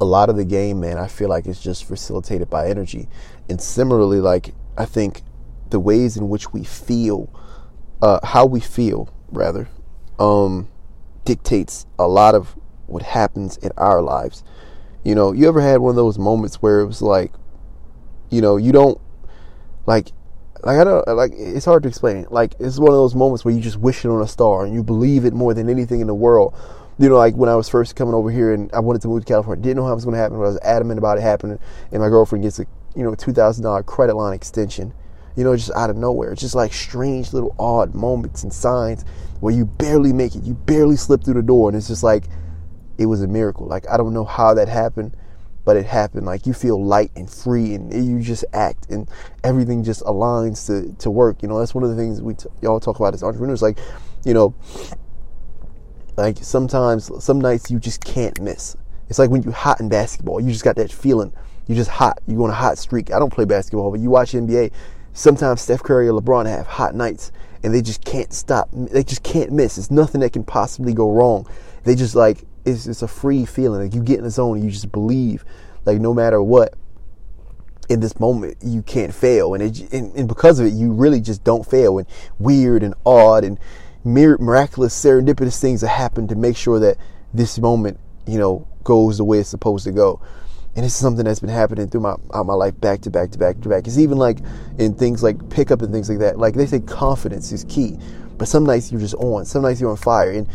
a 0.00 0.04
lot 0.04 0.28
of 0.28 0.36
the 0.36 0.44
game 0.44 0.78
man 0.78 0.96
i 0.96 1.08
feel 1.08 1.28
like 1.28 1.46
it's 1.46 1.60
just 1.60 1.84
facilitated 1.84 2.48
by 2.48 2.68
energy. 2.68 3.08
And 3.48 3.60
similarly 3.60 4.20
like 4.20 4.54
i 4.76 4.84
think 4.84 5.22
the 5.70 5.80
ways 5.80 6.16
in 6.16 6.28
which 6.28 6.52
we 6.52 6.64
feel, 6.64 7.28
uh, 8.02 8.20
how 8.24 8.46
we 8.46 8.60
feel, 8.60 9.08
rather, 9.30 9.68
um, 10.18 10.68
dictates 11.24 11.86
a 11.98 12.06
lot 12.06 12.34
of 12.34 12.56
what 12.86 13.02
happens 13.02 13.56
in 13.58 13.70
our 13.76 14.00
lives. 14.00 14.42
You 15.04 15.14
know, 15.14 15.32
you 15.32 15.48
ever 15.48 15.60
had 15.60 15.80
one 15.80 15.90
of 15.90 15.96
those 15.96 16.18
moments 16.18 16.56
where 16.56 16.80
it 16.80 16.86
was 16.86 17.02
like, 17.02 17.32
you 18.30 18.40
know, 18.40 18.56
you 18.56 18.72
don't 18.72 19.00
like, 19.86 20.12
like 20.64 20.78
I 20.78 20.84
don't 20.84 21.06
like. 21.08 21.32
It's 21.34 21.64
hard 21.64 21.82
to 21.84 21.88
explain. 21.88 22.26
Like 22.30 22.54
it's 22.58 22.78
one 22.78 22.90
of 22.90 22.96
those 22.96 23.14
moments 23.14 23.44
where 23.44 23.54
you 23.54 23.60
just 23.60 23.78
wish 23.78 24.04
it 24.04 24.08
on 24.08 24.20
a 24.20 24.26
star 24.26 24.64
and 24.64 24.74
you 24.74 24.82
believe 24.82 25.24
it 25.24 25.32
more 25.32 25.54
than 25.54 25.70
anything 25.70 26.00
in 26.00 26.06
the 26.06 26.14
world. 26.14 26.54
You 26.98 27.08
know, 27.08 27.16
like 27.16 27.36
when 27.36 27.48
I 27.48 27.54
was 27.54 27.68
first 27.68 27.94
coming 27.94 28.12
over 28.12 28.30
here 28.30 28.52
and 28.52 28.70
I 28.72 28.80
wanted 28.80 29.02
to 29.02 29.08
move 29.08 29.24
to 29.24 29.26
California, 29.32 29.62
didn't 29.62 29.76
know 29.76 29.84
how 29.84 29.92
it 29.92 29.94
was 29.94 30.04
going 30.04 30.14
to 30.14 30.20
happen, 30.20 30.36
but 30.36 30.44
I 30.44 30.48
was 30.48 30.58
adamant 30.62 30.98
about 30.98 31.16
it 31.16 31.20
happening. 31.20 31.60
And 31.92 32.02
my 32.02 32.08
girlfriend 32.08 32.42
gets 32.42 32.58
a 32.58 32.66
you 32.96 33.04
know 33.04 33.14
two 33.14 33.32
thousand 33.32 33.64
dollar 33.64 33.82
credit 33.82 34.16
line 34.16 34.34
extension 34.34 34.92
you 35.38 35.44
know, 35.44 35.54
just 35.54 35.70
out 35.76 35.88
of 35.88 35.96
nowhere. 35.96 36.32
It's 36.32 36.40
just 36.40 36.56
like 36.56 36.72
strange 36.72 37.32
little 37.32 37.54
odd 37.60 37.94
moments 37.94 38.42
and 38.42 38.52
signs 38.52 39.04
where 39.38 39.54
you 39.54 39.66
barely 39.66 40.12
make 40.12 40.34
it, 40.34 40.42
you 40.42 40.54
barely 40.54 40.96
slip 40.96 41.22
through 41.22 41.34
the 41.34 41.42
door, 41.42 41.68
and 41.68 41.78
it's 41.78 41.86
just 41.86 42.02
like 42.02 42.24
it 42.98 43.06
was 43.06 43.22
a 43.22 43.28
miracle. 43.28 43.64
Like 43.64 43.88
I 43.88 43.96
don't 43.96 44.12
know 44.12 44.24
how 44.24 44.52
that 44.54 44.68
happened, 44.68 45.16
but 45.64 45.76
it 45.76 45.86
happened. 45.86 46.26
Like 46.26 46.44
you 46.44 46.52
feel 46.52 46.84
light 46.84 47.12
and 47.14 47.30
free, 47.30 47.74
and 47.74 47.94
you 47.94 48.20
just 48.20 48.44
act, 48.52 48.90
and 48.90 49.08
everything 49.44 49.84
just 49.84 50.02
aligns 50.02 50.66
to 50.66 50.92
to 50.98 51.08
work. 51.08 51.40
You 51.40 51.48
know, 51.48 51.60
that's 51.60 51.72
one 51.72 51.84
of 51.84 51.90
the 51.90 51.96
things 51.96 52.20
we 52.20 52.34
t- 52.34 52.48
y'all 52.60 52.80
talk 52.80 52.98
about 52.98 53.14
as 53.14 53.22
entrepreneurs. 53.22 53.62
Like, 53.62 53.78
you 54.24 54.34
know, 54.34 54.56
like 56.16 56.38
sometimes 56.38 57.12
some 57.24 57.40
nights 57.40 57.70
you 57.70 57.78
just 57.78 58.04
can't 58.04 58.40
miss. 58.40 58.76
It's 59.08 59.20
like 59.20 59.30
when 59.30 59.44
you're 59.44 59.52
hot 59.52 59.78
in 59.78 59.88
basketball, 59.88 60.40
you 60.40 60.50
just 60.50 60.64
got 60.64 60.74
that 60.76 60.90
feeling. 60.90 61.32
You're 61.68 61.76
just 61.76 61.90
hot. 61.90 62.18
You're 62.26 62.42
on 62.42 62.50
a 62.50 62.54
hot 62.54 62.76
streak. 62.76 63.12
I 63.12 63.20
don't 63.20 63.32
play 63.32 63.44
basketball, 63.44 63.92
but 63.92 64.00
you 64.00 64.10
watch 64.10 64.32
NBA 64.32 64.72
sometimes 65.18 65.60
Steph 65.60 65.82
Curry 65.82 66.08
or 66.08 66.20
LeBron 66.20 66.46
have 66.46 66.66
hot 66.66 66.94
nights 66.94 67.32
and 67.64 67.74
they 67.74 67.82
just 67.82 68.04
can't 68.04 68.32
stop. 68.32 68.68
They 68.72 69.02
just 69.02 69.24
can't 69.24 69.50
miss. 69.50 69.76
It's 69.76 69.90
nothing 69.90 70.20
that 70.20 70.32
can 70.32 70.44
possibly 70.44 70.94
go 70.94 71.10
wrong. 71.10 71.46
They 71.82 71.96
just 71.96 72.14
like 72.14 72.44
it's 72.64 72.86
it's 72.86 73.02
a 73.02 73.08
free 73.08 73.44
feeling. 73.44 73.82
Like 73.82 73.94
you 73.94 74.02
get 74.02 74.18
in 74.18 74.24
the 74.24 74.30
zone 74.30 74.56
and 74.56 74.64
you 74.64 74.70
just 74.70 74.92
believe, 74.92 75.44
like 75.84 75.98
no 75.98 76.14
matter 76.14 76.40
what, 76.40 76.74
in 77.88 77.98
this 77.98 78.20
moment 78.20 78.58
you 78.62 78.80
can't 78.82 79.12
fail. 79.12 79.54
And 79.54 79.62
it, 79.62 79.92
and, 79.92 80.14
and 80.14 80.28
because 80.28 80.60
of 80.60 80.66
it, 80.66 80.72
you 80.72 80.92
really 80.92 81.20
just 81.20 81.42
don't 81.42 81.68
fail. 81.68 81.98
And 81.98 82.06
weird 82.38 82.84
and 82.84 82.94
odd 83.04 83.42
and 83.42 83.58
miraculous 84.04 84.94
serendipitous 84.94 85.60
things 85.60 85.80
that 85.80 85.88
happen 85.88 86.28
to 86.28 86.36
make 86.36 86.56
sure 86.56 86.78
that 86.78 86.96
this 87.34 87.58
moment, 87.58 87.98
you 88.24 88.38
know, 88.38 88.68
goes 88.84 89.18
the 89.18 89.24
way 89.24 89.40
it's 89.40 89.48
supposed 89.48 89.84
to 89.84 89.92
go 89.92 90.20
and 90.78 90.84
it's 90.84 90.94
something 90.94 91.24
that's 91.24 91.40
been 91.40 91.50
happening 91.50 91.88
through 91.88 92.02
my 92.02 92.14
my 92.44 92.54
life 92.54 92.80
back 92.80 93.00
to 93.00 93.10
back 93.10 93.32
to 93.32 93.38
back 93.38 93.60
to 93.62 93.68
back. 93.68 93.88
It's 93.88 93.98
even 93.98 94.16
like 94.16 94.38
in 94.78 94.94
things 94.94 95.24
like 95.24 95.50
pickup 95.50 95.82
and 95.82 95.92
things 95.92 96.08
like 96.08 96.20
that. 96.20 96.38
Like 96.38 96.54
they 96.54 96.66
say, 96.66 96.78
confidence 96.78 97.50
is 97.50 97.64
key, 97.64 97.98
but 98.36 98.46
some 98.46 98.62
nights 98.62 98.92
you're 98.92 99.00
just 99.00 99.16
on. 99.16 99.44
Some 99.44 99.62
nights 99.62 99.80
you're 99.80 99.90
on 99.90 99.96
fire, 99.96 100.30
and 100.30 100.46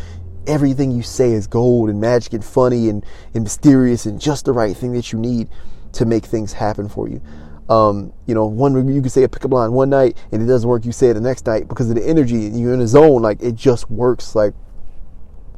everything 0.48 0.92
you 0.92 1.04
say 1.04 1.34
is 1.34 1.46
gold 1.46 1.90
and 1.90 2.00
magic 2.00 2.32
and 2.32 2.46
funny 2.46 2.88
and, 2.88 3.06
and 3.34 3.44
mysterious 3.44 4.06
and 4.06 4.18
just 4.18 4.46
the 4.46 4.54
right 4.54 4.78
thing 4.78 4.94
that 4.94 5.12
you 5.12 5.20
need 5.20 5.50
to 5.92 6.06
make 6.06 6.24
things 6.24 6.54
happen 6.54 6.88
for 6.88 7.10
you. 7.10 7.22
Um, 7.68 8.14
you 8.26 8.34
know, 8.34 8.46
one 8.46 8.76
you 8.94 9.02
can 9.02 9.10
say 9.10 9.24
a 9.24 9.30
pickup 9.30 9.52
line 9.52 9.74
one 9.74 9.90
night 9.90 10.18
and 10.32 10.42
it 10.42 10.46
doesn't 10.46 10.70
work. 10.70 10.86
You 10.86 10.94
say 10.94 11.10
it 11.10 11.16
the 11.16 11.22
next 11.22 11.46
night 11.46 11.68
because 11.68 11.90
of 11.90 11.98
the 11.98 12.08
energy 12.08 12.46
and 12.46 12.58
you're 12.58 12.74
in 12.74 12.80
a 12.80 12.88
zone. 12.88 13.22
Like 13.22 13.44
it 13.44 13.56
just 13.56 13.92
works. 13.92 14.36
Like 14.36 14.54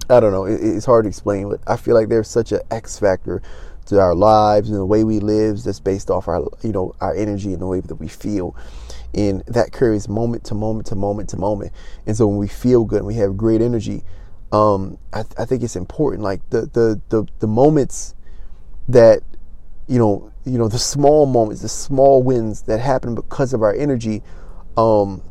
I 0.10 0.19
don't 0.19 0.32
know. 0.32 0.45
It, 0.45 0.60
it's 0.60 0.88
hard 0.88 1.06
to 1.06 1.10
explain, 1.10 1.49
but 1.49 1.62
I 1.67 1.78
feel 1.78 1.93
like 1.93 2.10
there's 2.10 2.28
such 2.28 2.51
an 2.51 2.62
X 2.71 2.97
factor 2.97 3.43
to 3.86 4.00
our 4.00 4.15
lives 4.15 4.69
and 4.69 4.78
the 4.78 4.86
way 4.86 5.04
we 5.04 5.19
live 5.19 5.63
that's 5.63 5.80
based 5.80 6.10
off 6.10 6.28
our 6.28 6.48
you 6.63 6.71
know 6.71 6.95
our 7.02 7.15
energy 7.15 7.54
and 7.54 7.62
the 7.62 7.67
way 7.67 7.80
that 7.80 7.95
we 7.95 8.08
feel. 8.08 8.56
And 9.13 9.43
that 9.48 9.71
carries 9.71 10.10
moment 10.10 10.43
to 10.45 10.56
moment 10.56 10.88
to 10.88 10.95
moment 10.95 11.30
to 11.30 11.38
moment. 11.38 11.71
And 12.06 12.17
so 12.17 12.28
when 12.28 12.38
we 12.38 12.50
feel 12.50 12.84
good 12.84 12.98
and 12.98 13.08
we 13.08 13.15
have 13.15 13.38
great 13.38 13.62
energy 13.62 14.04
um, 14.52 14.98
I, 15.12 15.24
th- 15.24 15.34
I, 15.38 15.45
think 15.45 15.63
it's 15.63 15.76
important 15.76 16.24
like 16.24 16.48
the, 16.50 16.62
the 16.62 17.02
the 17.10 17.28
the 17.39 17.48
moments 17.48 18.15
that 18.88 19.21
you 19.88 19.98
know 19.98 20.32
you 20.45 20.58
know 20.58 20.67
the 20.67 20.80
small 20.80 21.26
moments 21.26 21.62
the 21.62 21.69
small 21.69 22.21
wins 22.24 22.62
that 22.63 22.80
happen 22.80 23.15
because 23.15 23.54
of 23.54 23.63
our 23.63 23.74
energy 23.74 24.21
um, 24.78 25.21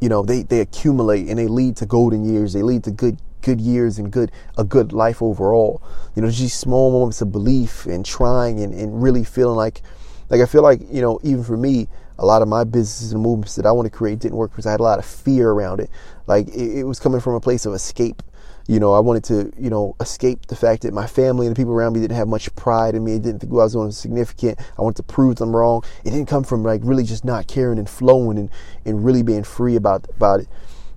you 0.00 0.08
know 0.08 0.22
they 0.22 0.42
they 0.42 0.60
accumulate 0.60 1.28
and 1.28 1.38
they 1.38 1.46
lead 1.46 1.76
to 1.76 1.86
golden 1.86 2.24
years. 2.24 2.52
They 2.52 2.62
lead 2.62 2.84
to 2.84 2.90
good 2.90 3.18
good 3.42 3.60
years 3.60 3.98
and 3.98 4.10
good 4.10 4.32
a 4.56 4.64
good 4.64 4.92
life 4.92 5.20
overall. 5.22 5.82
You 6.14 6.22
know, 6.22 6.30
just 6.30 6.60
small 6.60 6.90
moments 6.90 7.20
of 7.20 7.32
belief 7.32 7.86
and 7.86 8.04
trying 8.04 8.60
and, 8.60 8.72
and 8.72 9.02
really 9.02 9.24
feeling 9.24 9.56
like 9.56 9.82
like 10.30 10.40
I 10.40 10.46
feel 10.46 10.62
like, 10.62 10.80
you 10.90 11.02
know, 11.02 11.20
even 11.22 11.44
for 11.44 11.58
me, 11.58 11.88
a 12.18 12.24
lot 12.24 12.40
of 12.40 12.48
my 12.48 12.64
businesses 12.64 13.12
and 13.12 13.22
movements 13.22 13.56
that 13.56 13.66
I 13.66 13.72
want 13.72 13.86
to 13.86 13.90
create 13.90 14.18
didn't 14.18 14.38
work 14.38 14.50
because 14.50 14.66
I 14.66 14.70
had 14.70 14.80
a 14.80 14.84
lot 14.84 14.98
of 14.98 15.04
fear 15.04 15.50
around 15.50 15.80
it. 15.80 15.90
Like 16.26 16.48
it, 16.48 16.78
it 16.78 16.84
was 16.84 16.98
coming 16.98 17.20
from 17.20 17.34
a 17.34 17.40
place 17.40 17.66
of 17.66 17.74
escape. 17.74 18.22
You 18.68 18.78
know, 18.78 18.94
I 18.94 19.00
wanted 19.00 19.24
to, 19.24 19.52
you 19.58 19.70
know, 19.70 19.96
escape 20.00 20.46
the 20.46 20.54
fact 20.54 20.82
that 20.82 20.94
my 20.94 21.06
family 21.06 21.46
and 21.46 21.54
the 21.54 21.60
people 21.60 21.74
around 21.74 21.94
me 21.94 22.00
didn't 22.00 22.16
have 22.16 22.28
much 22.28 22.54
pride 22.54 22.94
in 22.94 23.02
me. 23.02 23.12
They 23.12 23.18
didn't 23.18 23.40
think 23.40 23.52
I 23.52 23.56
was 23.56 23.72
doing 23.72 23.90
significant. 23.90 24.60
I 24.78 24.82
wanted 24.82 24.98
to 24.98 25.02
prove 25.02 25.36
them 25.36 25.54
wrong. 25.54 25.82
It 26.04 26.10
didn't 26.10 26.28
come 26.28 26.44
from 26.44 26.62
like 26.62 26.80
really 26.84 27.02
just 27.02 27.24
not 27.24 27.48
caring 27.48 27.78
and 27.78 27.90
flowing 27.90 28.38
and, 28.38 28.50
and 28.84 29.04
really 29.04 29.22
being 29.22 29.42
free 29.42 29.74
about 29.74 30.06
about 30.16 30.40
it 30.40 30.48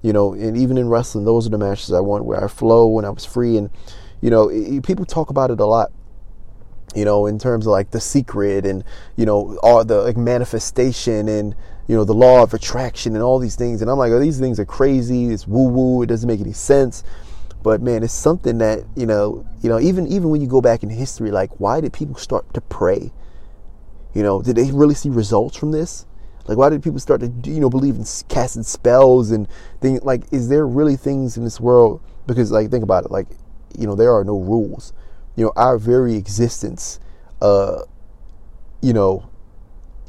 you 0.06 0.14
know, 0.14 0.34
and 0.36 0.56
even 0.56 0.78
in 0.78 0.88
wrestling, 0.88 1.26
those 1.26 1.48
are 1.48 1.50
the 1.50 1.58
matches 1.58 1.92
I 1.92 2.00
want 2.00 2.26
where 2.26 2.44
I 2.44 2.48
flow 2.48 3.00
and 3.00 3.08
I 3.08 3.10
was 3.10 3.26
free. 3.26 3.58
And, 3.58 3.72
you 4.22 4.30
know, 4.30 4.50
it, 4.50 4.84
people 4.84 5.04
talk 5.04 5.32
about 5.32 5.50
it 5.50 5.60
a 5.60 5.66
lot, 5.66 5.92
you 6.94 7.04
know, 7.04 7.26
in 7.26 7.40
terms 7.40 7.66
of 7.66 7.72
like 7.72 7.90
the 7.90 8.00
secret 8.00 8.68
and, 8.68 8.84
you 9.16 9.26
know, 9.26 9.58
all 9.64 9.84
the 9.84 10.04
like 10.04 10.16
manifestation 10.16 11.28
and, 11.28 11.56
you 11.88 11.96
know, 11.96 12.04
the 12.04 12.14
law 12.14 12.44
of 12.44 12.54
attraction 12.54 13.16
and 13.16 13.24
all 13.24 13.40
these 13.40 13.56
things. 13.56 13.82
And 13.82 13.90
I'm 13.90 13.98
like, 13.98 14.12
oh, 14.12 14.20
these 14.20 14.40
things 14.40 14.60
are 14.60 14.66
crazy. 14.66 15.30
It's 15.30 15.48
woo 15.48 15.70
woo. 15.70 16.04
It 16.04 16.06
doesn't 16.06 16.28
make 16.28 16.40
any 16.40 16.54
sense. 16.54 17.04
But 17.64 17.82
man, 17.82 18.04
it's 18.04 18.14
something 18.14 18.60
that, 18.60 18.84
you 18.96 19.08
know, 19.08 19.44
you 19.64 19.70
know, 19.70 19.80
even, 19.80 20.06
even 20.06 20.30
when 20.30 20.40
you 20.40 20.46
go 20.46 20.62
back 20.62 20.84
in 20.84 20.92
history, 20.92 21.32
like 21.32 21.60
why 21.60 21.82
did 21.82 21.94
people 21.94 22.18
start 22.18 22.54
to 22.54 22.62
pray? 22.62 23.12
You 24.14 24.22
know, 24.22 24.44
did 24.44 24.56
they 24.56 24.72
really 24.72 24.94
see 24.94 25.10
results 25.10 25.58
from 25.58 25.72
this? 25.72 26.06
Like, 26.48 26.58
why 26.58 26.70
did 26.70 26.84
people 26.84 27.00
start 27.00 27.22
to, 27.22 27.28
you 27.50 27.60
know, 27.60 27.70
believe 27.70 27.96
in 27.96 28.06
casting 28.30 28.64
spells 28.64 29.32
and 29.32 29.48
things? 29.82 30.04
Like, 30.04 30.24
is 30.32 30.50
there 30.50 30.68
really 30.68 30.96
things 30.96 31.38
in 31.38 31.44
this 31.44 31.60
world? 31.60 32.02
Because, 32.28 32.52
like, 32.52 32.70
think 32.70 32.84
about 32.84 33.06
it. 33.06 33.12
Like, 33.12 33.28
you 33.78 33.88
know, 33.88 33.96
there 33.96 34.14
are 34.14 34.24
no 34.24 34.40
rules. 34.40 34.94
You 35.36 35.46
know, 35.46 35.54
our 35.56 35.78
very 35.78 36.16
existence, 36.16 37.00
uh, 37.42 37.82
you 38.82 38.94
know, 38.94 39.30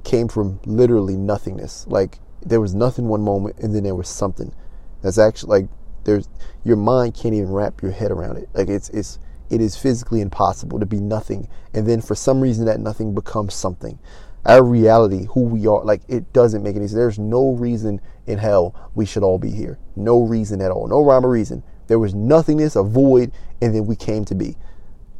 came 0.05 0.29
from 0.29 0.61
literally 0.66 1.16
nothingness. 1.16 1.87
Like, 1.88 2.18
there 2.44 2.61
was 2.61 2.75
nothing 2.75 3.09
one 3.09 3.22
moment, 3.22 3.59
and 3.59 3.75
then 3.75 3.83
there 3.83 3.94
was 3.94 4.09
something. 4.09 4.55
That's 5.03 5.18
actually 5.18 5.61
like 5.61 5.68
there's 6.05 6.29
your 6.64 6.77
mind 6.77 7.14
can't 7.14 7.35
even 7.35 7.51
wrap 7.51 7.83
your 7.83 7.90
head 7.90 8.11
around 8.11 8.37
it. 8.37 8.49
Like, 8.55 8.68
it's 8.68 8.88
it's 8.90 9.18
it 9.51 9.61
is 9.61 9.77
physically 9.77 10.20
impossible 10.20 10.79
to 10.81 10.87
be 10.87 11.01
nothing, 11.01 11.49
and 11.75 11.87
then 11.87 12.01
for 12.01 12.14
some 12.14 12.40
reason 12.40 12.64
that 12.66 12.81
nothing 12.81 13.14
becomes 13.14 13.55
something. 13.55 13.99
Our 14.46 14.62
reality, 14.62 15.26
who 15.30 15.42
we 15.42 15.66
are, 15.66 15.85
like 15.85 16.02
it 16.09 16.32
doesn't 16.32 16.62
make 16.62 16.76
any 16.76 16.87
sense. 16.87 16.94
There's 16.94 17.18
no 17.18 17.52
reason 17.52 18.00
in 18.26 18.38
hell 18.38 18.74
we 18.94 19.04
should 19.04 19.22
all 19.22 19.38
be 19.38 19.50
here. 19.50 19.78
No 19.96 20.22
reason 20.22 20.61
at 20.61 20.70
all. 20.70 20.87
No 20.88 21.02
rhyme 21.02 21.26
or 21.26 21.30
reason. 21.30 21.62
There 21.88 21.98
was 21.98 22.14
nothingness, 22.14 22.76
a 22.76 22.82
void, 22.82 23.32
and 23.61 23.74
then 23.74 23.87
we 23.87 23.96
came 23.96 24.24
to 24.26 24.35
be. 24.35 24.56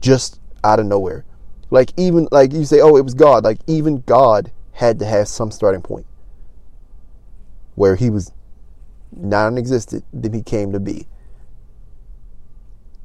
Just 0.01 0.41
out 0.63 0.81
of 0.81 0.87
nowhere. 0.87 1.25
Like 1.71 1.93
even 1.97 2.29
like 2.31 2.53
you 2.53 2.65
say, 2.65 2.81
oh, 2.81 2.97
it 2.97 3.05
was 3.05 3.15
God. 3.15 3.45
Like 3.45 3.59
even 3.67 4.03
God 4.07 4.53
had 4.73 4.99
to 5.01 5.05
have 5.05 5.29
some 5.29 5.51
starting 5.51 5.83
point. 5.83 6.07
Where 7.75 7.97
he 7.97 8.09
was 8.09 8.33
non-existent, 9.13 10.05
then 10.13 10.33
he 10.33 10.43
came 10.43 10.73
to 10.73 10.81
be. 10.81 11.09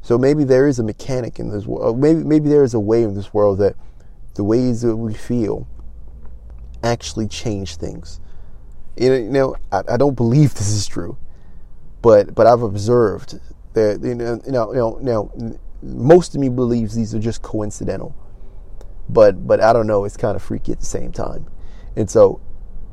So 0.01 0.17
maybe 0.17 0.43
there 0.43 0.67
is 0.67 0.79
a 0.79 0.83
mechanic 0.83 1.39
in 1.39 1.49
this 1.49 1.65
world. 1.65 1.99
Maybe 1.99 2.23
maybe 2.23 2.49
there 2.49 2.63
is 2.63 2.73
a 2.73 2.79
way 2.79 3.03
in 3.03 3.15
this 3.15 3.33
world 3.33 3.59
that 3.59 3.75
the 4.35 4.43
ways 4.43 4.81
that 4.81 4.95
we 4.95 5.13
feel 5.13 5.67
actually 6.83 7.27
change 7.27 7.75
things. 7.75 8.19
You 8.97 9.19
know, 9.21 9.55
I, 9.71 9.83
I 9.89 9.97
don't 9.97 10.15
believe 10.15 10.53
this 10.53 10.69
is 10.69 10.87
true, 10.87 11.17
but 12.01 12.35
but 12.35 12.47
I've 12.47 12.61
observed 12.61 13.39
that 13.73 14.01
you 14.03 14.15
know 14.15 14.41
you 14.45 14.51
know 14.51 14.99
you 14.99 15.05
know, 15.05 15.59
most 15.81 16.35
of 16.35 16.41
me 16.41 16.49
believes 16.49 16.95
these 16.95 17.15
are 17.15 17.19
just 17.19 17.41
coincidental, 17.41 18.15
but 19.09 19.47
but 19.47 19.61
I 19.61 19.73
don't 19.73 19.87
know. 19.87 20.05
It's 20.05 20.17
kind 20.17 20.35
of 20.35 20.43
freaky 20.43 20.71
at 20.71 20.79
the 20.79 20.85
same 20.85 21.11
time, 21.11 21.47
and 21.95 22.09
so 22.09 22.41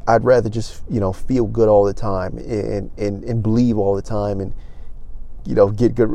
I'd 0.08 0.24
rather 0.24 0.48
just 0.48 0.82
you 0.88 1.00
know 1.00 1.12
feel 1.12 1.46
good 1.46 1.68
all 1.68 1.84
the 1.84 1.92
time 1.92 2.38
and 2.38 2.90
and 2.96 3.24
and 3.24 3.42
believe 3.42 3.76
all 3.76 3.94
the 3.94 4.02
time 4.02 4.40
and 4.40 4.54
you 5.44 5.54
know 5.54 5.68
get 5.68 5.94
good 5.94 6.10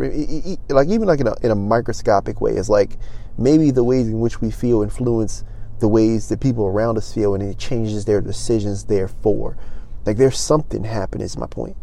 like 0.70 0.88
even 0.88 1.08
like 1.08 1.20
in 1.20 1.28
a, 1.28 1.36
in 1.44 1.52
a 1.52 1.56
microscopic 1.56 2.42
way 2.42 2.52
it's 2.54 2.70
like 2.70 2.98
maybe 3.38 3.72
the 3.72 3.84
ways 3.84 4.08
in 4.08 4.20
which 4.20 4.42
we 4.42 4.50
feel 4.52 4.82
influence 4.82 5.44
the 5.80 5.88
ways 5.88 6.30
that 6.30 6.40
people 6.40 6.66
around 6.66 6.98
us 6.98 7.14
feel 7.14 7.34
and 7.34 7.44
it 7.44 7.58
changes 7.58 8.06
their 8.06 8.22
decisions 8.22 8.86
therefore. 8.86 9.58
Like 10.06 10.18
there's 10.18 10.40
something 10.40 10.84
happening 10.84 11.26
is 11.26 11.38
my 11.38 11.48
point. 11.48 11.78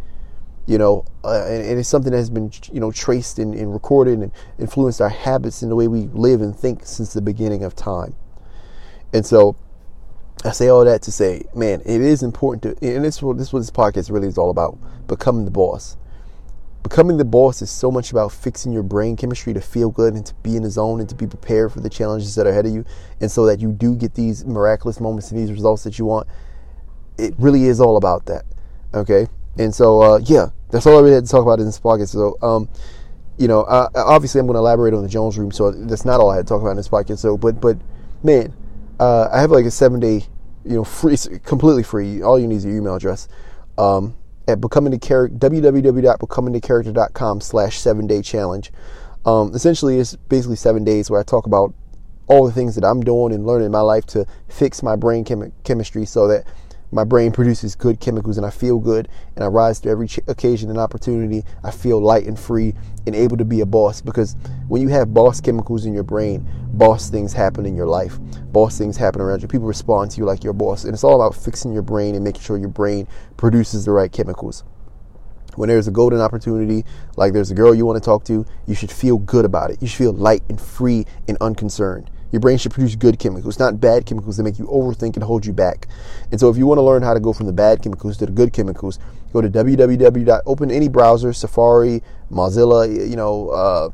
You 0.67 0.79
know 0.79 1.05
uh, 1.25 1.45
and, 1.47 1.65
and, 1.65 1.79
it's 1.79 1.89
something 1.89 2.13
that 2.13 2.19
has 2.19 2.31
been 2.31 2.53
you 2.73 2.81
know 2.81 2.93
traced 2.93 3.39
and, 3.39 3.55
and 3.55 3.73
recorded 3.73 4.21
and 4.21 4.31
influenced 4.59 5.01
our 5.01 5.09
habits 5.09 5.63
and 5.63 5.71
the 5.71 5.75
way 5.75 5.89
we 5.89 6.03
live 6.13 6.43
and 6.43 6.55
think 6.55 6.87
since 6.87 7.13
the 7.13 7.23
beginning 7.23 7.65
of 7.65 7.75
time. 7.75 8.15
And 9.13 9.27
so 9.27 9.57
I 10.45 10.53
say 10.53 10.69
all 10.69 10.85
that 10.85 11.03
to 11.03 11.13
say, 11.13 11.45
man, 11.55 11.83
it 11.85 12.01
is 12.01 12.23
important 12.23 12.63
to, 12.63 12.87
and 12.95 13.05
this 13.05 13.17
is 13.17 13.23
what 13.23 13.37
this, 13.37 13.53
what 13.53 13.59
this 13.59 13.71
podcast 13.71 14.11
really 14.11 14.29
is 14.29 14.39
all 14.39 14.51
about 14.51 14.79
becoming 15.07 15.45
the 15.45 15.51
boss. 15.51 15.99
Becoming 16.83 17.19
the 17.19 17.25
boss 17.25 17.61
is 17.63 17.71
so 17.71 17.91
much 17.91 18.11
about 18.11 18.33
fixing 18.33 18.73
your 18.73 18.83
brain 18.83 19.15
chemistry 19.15 19.53
to 19.53 19.61
feel 19.61 19.91
good 19.91 20.15
and 20.15 20.25
to 20.25 20.35
be 20.37 20.57
in 20.57 20.63
the 20.63 20.71
zone 20.71 20.99
and 21.01 21.09
to 21.09 21.15
be 21.15 21.27
prepared 21.27 21.73
for 21.73 21.81
the 21.81 21.91
challenges 21.91 22.35
that 22.35 22.47
are 22.47 22.51
ahead 22.51 22.67
of 22.67 22.73
you. 22.73 22.85
And 23.21 23.31
so 23.31 23.47
that 23.47 23.61
you 23.61 23.71
do 23.71 23.95
get 23.95 24.15
these 24.15 24.45
miraculous 24.45 24.99
moments 24.99 25.31
and 25.31 25.39
these 25.39 25.53
results 25.53 25.85
that 25.85 25.99
you 25.99 26.07
want. 26.07 26.27
It 27.19 27.35
really 27.39 27.65
is 27.65 27.81
all 27.81 27.97
about 27.97 28.27
that. 28.27 28.45
Okay. 28.95 29.29
And 29.59 29.75
so, 29.75 30.01
uh, 30.01 30.21
yeah, 30.25 30.47
that's 30.71 30.87
all 30.87 30.97
I 30.97 31.01
really 31.01 31.15
had 31.15 31.27
to 31.27 31.31
talk 31.31 31.43
about 31.43 31.59
in 31.61 31.67
this 31.67 31.79
podcast. 31.79 32.09
So, 32.09 32.39
um, 32.41 32.69
you 33.37 33.47
know, 33.47 33.63
uh, 33.63 33.89
obviously 33.95 34.41
I'm 34.41 34.47
going 34.47 34.55
to 34.55 34.61
elaborate 34.61 34.95
on 34.95 35.03
the 35.03 35.09
Jones 35.09 35.39
room. 35.39 35.51
So 35.51 35.71
that's 35.71 36.05
not 36.05 36.19
all 36.21 36.31
I 36.31 36.37
had 36.37 36.47
to 36.47 36.49
talk 36.49 36.63
about 36.63 36.71
in 36.71 36.77
this 36.77 36.89
podcast. 36.89 37.19
So, 37.19 37.37
but, 37.37 37.61
but 37.61 37.77
man, 38.23 38.55
uh, 38.99 39.29
I 39.31 39.41
have 39.41 39.51
like 39.51 39.67
a 39.67 39.71
seven 39.71 40.01
day, 40.01 40.25
you 40.65 40.77
know, 40.77 40.85
free, 40.85 41.17
completely 41.45 41.83
free. 41.83 42.23
All 42.23 42.39
you 42.39 42.47
need 42.47 42.57
is 42.57 42.65
your 42.65 42.77
email 42.77 42.95
address. 42.95 43.29
Um, 43.77 44.17
at 44.51 44.61
becoming 44.61 44.93
the 44.93 44.99
character 44.99 45.35
www.becomingthecharacter.com 45.37 47.41
slash 47.41 47.79
seven 47.79 48.07
day 48.07 48.23
challenge. 48.23 48.71
Um, 49.25 49.55
essentially, 49.55 49.99
it's 49.99 50.17
basically 50.17 50.57
seven 50.57 50.85
days 50.85 51.11
where 51.11 51.21
I 51.21 51.23
talk 51.23 51.47
about 51.47 51.75
all 52.27 52.47
the 52.47 52.53
things 52.53 52.75
that 52.77 52.85
I'm 52.85 53.01
doing 53.01 53.35
and 53.35 53.47
learning 53.47 53.67
in 53.67 53.73
my 53.73 53.81
life 53.81 54.07
to 54.07 54.25
fix 54.49 54.83
my 54.83 54.97
brain 54.97 55.25
chem- 55.25 55.53
chemistry 55.65 56.07
so 56.07 56.27
that 56.29 56.45
my 56.93 57.05
brain 57.05 57.31
produces 57.31 57.77
good 57.77 58.01
chemicals 58.01 58.37
and 58.37 58.45
I 58.45 58.51
feel 58.51 58.79
good 58.79 59.09
and 59.37 59.45
I 59.45 59.47
rise 59.47 59.81
to 59.81 59.89
every 59.89 60.09
ch- 60.09 60.21
occasion 60.27 60.71
and 60.71 60.79
opportunity. 60.79 61.45
I 61.63 61.71
feel 61.71 62.01
light 62.01 62.27
and 62.27 62.39
free 62.39 62.75
and 63.07 63.15
able 63.15 63.37
to 63.37 63.45
be 63.45 63.61
a 63.61 63.67
boss 63.67 64.01
because 64.01 64.37
when 64.67 64.83
you 64.83 64.89
have 64.89 65.15
boss 65.15 65.41
chemicals 65.41 65.87
in 65.87 65.95
your 65.95 66.03
brain, 66.03 66.49
boss 66.73 67.09
things 67.09 67.33
happen 67.33 67.65
in 67.65 67.77
your 67.77 67.87
life. 67.87 68.19
Boss 68.53 68.77
things 68.77 68.97
happen 68.97 69.21
around 69.21 69.43
you. 69.43 69.49
People 69.49 69.69
respond 69.69 70.11
to 70.11 70.19
you 70.19 70.25
like 70.25 70.43
your 70.43 70.53
boss. 70.53 70.85
And 70.85 70.93
it's 70.93 71.05
all 71.05 71.23
about 71.23 71.41
fixing 71.41 71.73
your 71.73 71.83
brain 71.83 72.17
and 72.17 72.25
making 72.25 72.43
sure 72.43 72.59
your 72.59 72.69
brain 72.69 73.07
produces 73.37 73.85
the 73.85 73.93
right 73.93 74.11
chemicals. 74.11 74.65
When 75.55 75.69
there's 75.69 75.89
a 75.89 75.93
golden 75.93 76.21
opportunity, 76.21 76.85
like 77.17 77.33
there's 77.33 77.51
a 77.51 77.55
girl 77.55 77.75
you 77.75 77.87
want 77.87 78.03
to 78.03 78.05
talk 78.05 78.25
to, 78.25 78.45
you 78.67 78.75
should 78.75 78.91
feel 78.91 79.19
good 79.19 79.45
about 79.45 79.71
it. 79.71 79.81
You 79.81 79.89
should 79.89 79.99
feel 79.99 80.13
light 80.13 80.43
and 80.49 80.61
free 80.61 81.07
and 81.29 81.37
unconcerned. 81.41 82.11
Your 82.33 82.41
brain 82.41 82.59
should 82.59 82.73
produce 82.73 82.97
good 82.97 83.19
chemicals, 83.19 83.59
not 83.59 83.81
bad 83.81 84.05
chemicals 84.07 84.37
that 84.37 84.45
make 84.45 84.59
you 84.59 84.67
overthink 84.67 85.15
and 85.15 85.25
hold 85.25 85.47
you 85.47 85.53
back. 85.53 85.89
And 86.31 86.39
so, 86.39 86.49
if 86.49 86.57
you 86.57 86.67
want 86.67 86.79
to 86.79 86.83
learn 86.83 87.03
how 87.03 87.13
to 87.15 87.21
go 87.21 87.33
from 87.33 87.47
the 87.47 87.53
bad 87.53 87.83
chemicals 87.83 88.17
to 88.19 88.27
the 88.27 88.33
good 88.33 88.53
chemicals, 88.53 89.01
go 89.33 89.41
to 89.41 89.49
www. 89.49 90.43
Open 90.47 90.71
any 90.71 90.89
browser, 90.89 91.33
Safari, 91.33 92.03
Mozilla, 92.31 93.09
you 93.09 93.17
know, 93.17 93.49
uh, 93.51 93.91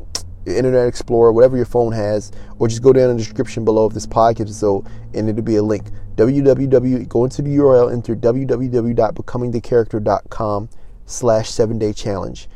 Internet 0.46 0.88
Explorer, 0.88 1.32
whatever 1.32 1.56
your 1.56 1.66
phone 1.66 1.92
has, 1.92 2.32
or 2.58 2.68
just 2.68 2.82
go 2.82 2.92
down 2.92 3.10
in 3.10 3.16
the 3.16 3.22
description 3.22 3.64
below 3.64 3.86
of 3.86 3.94
this 3.94 4.06
podcast. 4.06 4.50
So, 4.50 4.84
and 5.14 5.28
it'll 5.28 5.42
be 5.42 5.56
a 5.56 5.62
link. 5.62 5.90
www. 6.16 7.08
Go 7.08 7.24
into 7.24 7.42
the 7.42 7.56
URL, 7.56 7.92
enter 7.92 8.14
www.becomingthecharacter.com 8.14 10.68
slash 11.08 11.50
seven 11.50 11.78
day 11.78 11.92
challenge 11.92 12.48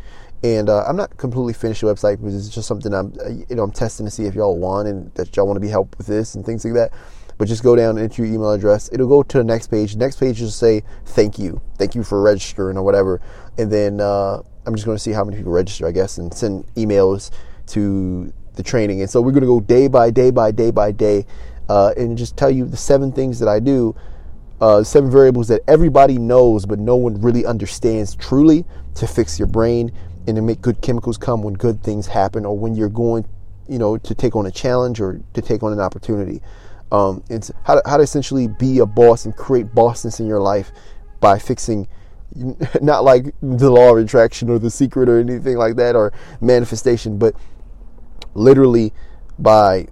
and 0.43 0.71
uh, 0.71 0.85
I'm 0.85 0.97
not 0.97 1.17
completely 1.19 1.53
finished 1.53 1.83
the 1.83 1.87
website 1.87 2.19
because 2.19 2.35
it's 2.35 2.55
just 2.55 2.67
something 2.67 2.95
I'm, 2.95 3.13
uh, 3.25 3.29
you 3.29 3.57
know, 3.57 3.63
I'm 3.63 3.73
testing 3.73 4.07
to 4.07 4.11
see 4.11 4.25
if 4.25 4.35
y'all 4.35 4.57
want 4.57 4.89
and 4.89 5.13
that 5.15 5.37
y'all 5.37 5.47
want 5.47 5.57
to 5.57 5.61
be 5.61 5.69
helped 5.69 5.99
with 5.99 6.07
this 6.07 6.35
and 6.35 6.45
things 6.47 6.65
like 6.65 6.75
that. 6.75 6.93
But 7.37 7.49
just 7.49 7.63
go 7.63 7.77
down 7.77 7.97
and 7.97 8.01
enter 8.01 8.25
your 8.25 8.35
email 8.35 8.53
address. 8.53 8.91
It'll 8.93 9.09
go 9.09 9.23
to 9.23 9.39
the 9.39 9.45
next 9.45 9.69
page. 9.69 9.97
next 9.97 10.17
page 10.17 10.41
will 10.41 10.51
say 10.51 10.83
thank 11.07 11.39
you, 11.39 11.61
thank 11.79 11.95
you 11.95 12.03
for 12.03 12.23
registering 12.23 12.77
or 12.77 12.83
whatever. 12.83 13.21
And 13.59 13.71
then 13.71 14.01
uh, 14.01 14.43
I'm 14.67 14.75
just 14.75 14.87
going 14.87 14.97
to 14.97 15.03
see 15.03 15.13
how 15.13 15.25
many 15.25 15.37
people 15.37 15.53
register, 15.53 15.87
I 15.87 15.93
guess, 15.93 16.19
and 16.19 16.33
send 16.33 16.67
emails 16.75 17.31
to 17.69 18.33
the 18.55 18.63
training. 18.63 19.01
And 19.01 19.11
so 19.11 19.21
we're 19.21 19.33
going 19.33 19.43
to 19.43 19.47
go 19.47 19.61
day 19.61 19.89
by 19.89 20.11
day 20.11 20.31
by 20.31 20.53
day 20.53 20.71
by 20.71 20.93
day, 20.93 21.27
uh, 21.69 21.93
and 21.97 22.17
just 22.17 22.37
tell 22.37 22.51
you 22.51 22.67
the 22.67 22.77
seven 22.77 23.13
things 23.13 23.39
that 23.39 23.49
I 23.49 23.61
do. 23.61 23.95
Uh, 24.61 24.85
seven 24.85 25.11
variables 25.11 25.49
that 25.49 25.63
everybody 25.67 26.19
knows, 26.19 26.67
but 26.67 26.79
no 26.79 26.95
one 26.95 27.19
really 27.23 27.47
understands 27.47 28.15
truly 28.15 28.67
to 28.95 29.07
fix 29.07 29.39
your 29.39 29.49
brain 29.49 29.91
and 30.31 30.37
to 30.37 30.43
make 30.43 30.63
good 30.63 30.81
chemicals 30.81 31.19
come 31.19 31.43
when 31.43 31.55
good 31.55 31.83
things 31.83 32.07
happen 32.07 32.47
or 32.47 32.57
when 32.57 32.75
you're 32.75 32.89
going, 32.89 33.27
you 33.69 33.79
know, 33.79 33.99
to 33.99 34.15
take 34.15 34.37
on 34.37 34.47
a 34.47 34.51
challenge 34.51 35.01
or 35.01 35.21
to 35.35 35.43
take 35.43 35.63
on 35.63 35.73
an 35.73 35.81
opportunity. 35.81 36.41
Um, 36.93 37.23
it's 37.29 37.51
how 37.65 37.75
to, 37.75 37.83
how 37.85 37.97
to 37.97 38.03
essentially 38.03 38.47
be 38.47 38.79
a 38.79 38.87
boss 38.87 39.25
and 39.25 39.37
create 39.37 39.75
bossness 39.75 40.21
in 40.21 40.27
your 40.27 40.41
life 40.41 40.73
by 41.21 41.39
fixing 41.39 41.89
not 42.81 43.03
like 43.03 43.35
the 43.43 43.71
law 43.71 43.91
of 43.91 43.99
attraction 43.99 44.49
or 44.51 44.61
the 44.61 44.71
secret 44.71 45.09
or 45.09 45.19
anything 45.19 45.57
like 45.57 45.75
that 45.77 45.97
or 45.97 46.13
manifestation, 46.41 47.19
but 47.19 47.35
literally 48.35 48.93
by 49.41 49.89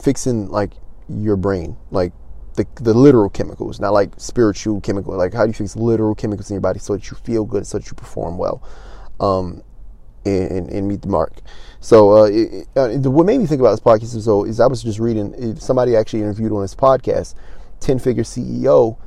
fixing 0.00 0.48
like 0.48 0.74
your 1.08 1.36
brain, 1.36 1.76
like 1.90 2.12
the, 2.54 2.64
the 2.76 2.94
literal 2.94 3.28
chemicals, 3.28 3.80
not 3.80 3.92
like 3.92 4.10
spiritual 4.16 4.80
chemical. 4.80 5.16
Like 5.16 5.34
how 5.34 5.42
do 5.42 5.48
you 5.48 5.54
fix 5.54 5.74
literal 5.74 6.14
chemicals 6.14 6.50
in 6.50 6.54
your 6.54 6.60
body 6.60 6.78
so 6.78 6.92
that 6.92 7.10
you 7.10 7.16
feel 7.16 7.44
good, 7.44 7.66
so 7.66 7.78
that 7.78 7.90
you 7.90 7.94
perform 7.94 8.38
well 8.38 8.62
um, 9.20 9.62
and, 10.24 10.68
and, 10.68 10.88
meet 10.88 11.02
the 11.02 11.08
mark. 11.08 11.34
So 11.80 12.18
uh, 12.18 12.24
it, 12.24 12.66
uh, 12.76 13.10
what 13.10 13.26
made 13.26 13.38
me 13.38 13.46
think 13.46 13.60
about 13.60 13.70
this 13.70 13.80
podcast 13.80 14.14
is, 14.16 14.24
so, 14.24 14.44
is 14.44 14.58
I 14.60 14.66
was 14.66 14.82
just 14.82 14.98
reading 14.98 15.56
somebody 15.56 15.94
actually 15.94 16.22
interviewed 16.22 16.52
on 16.52 16.62
this 16.62 16.74
podcast, 16.74 17.34
ten 17.80 17.98
figure 17.98 18.24
CEO. 18.24 18.98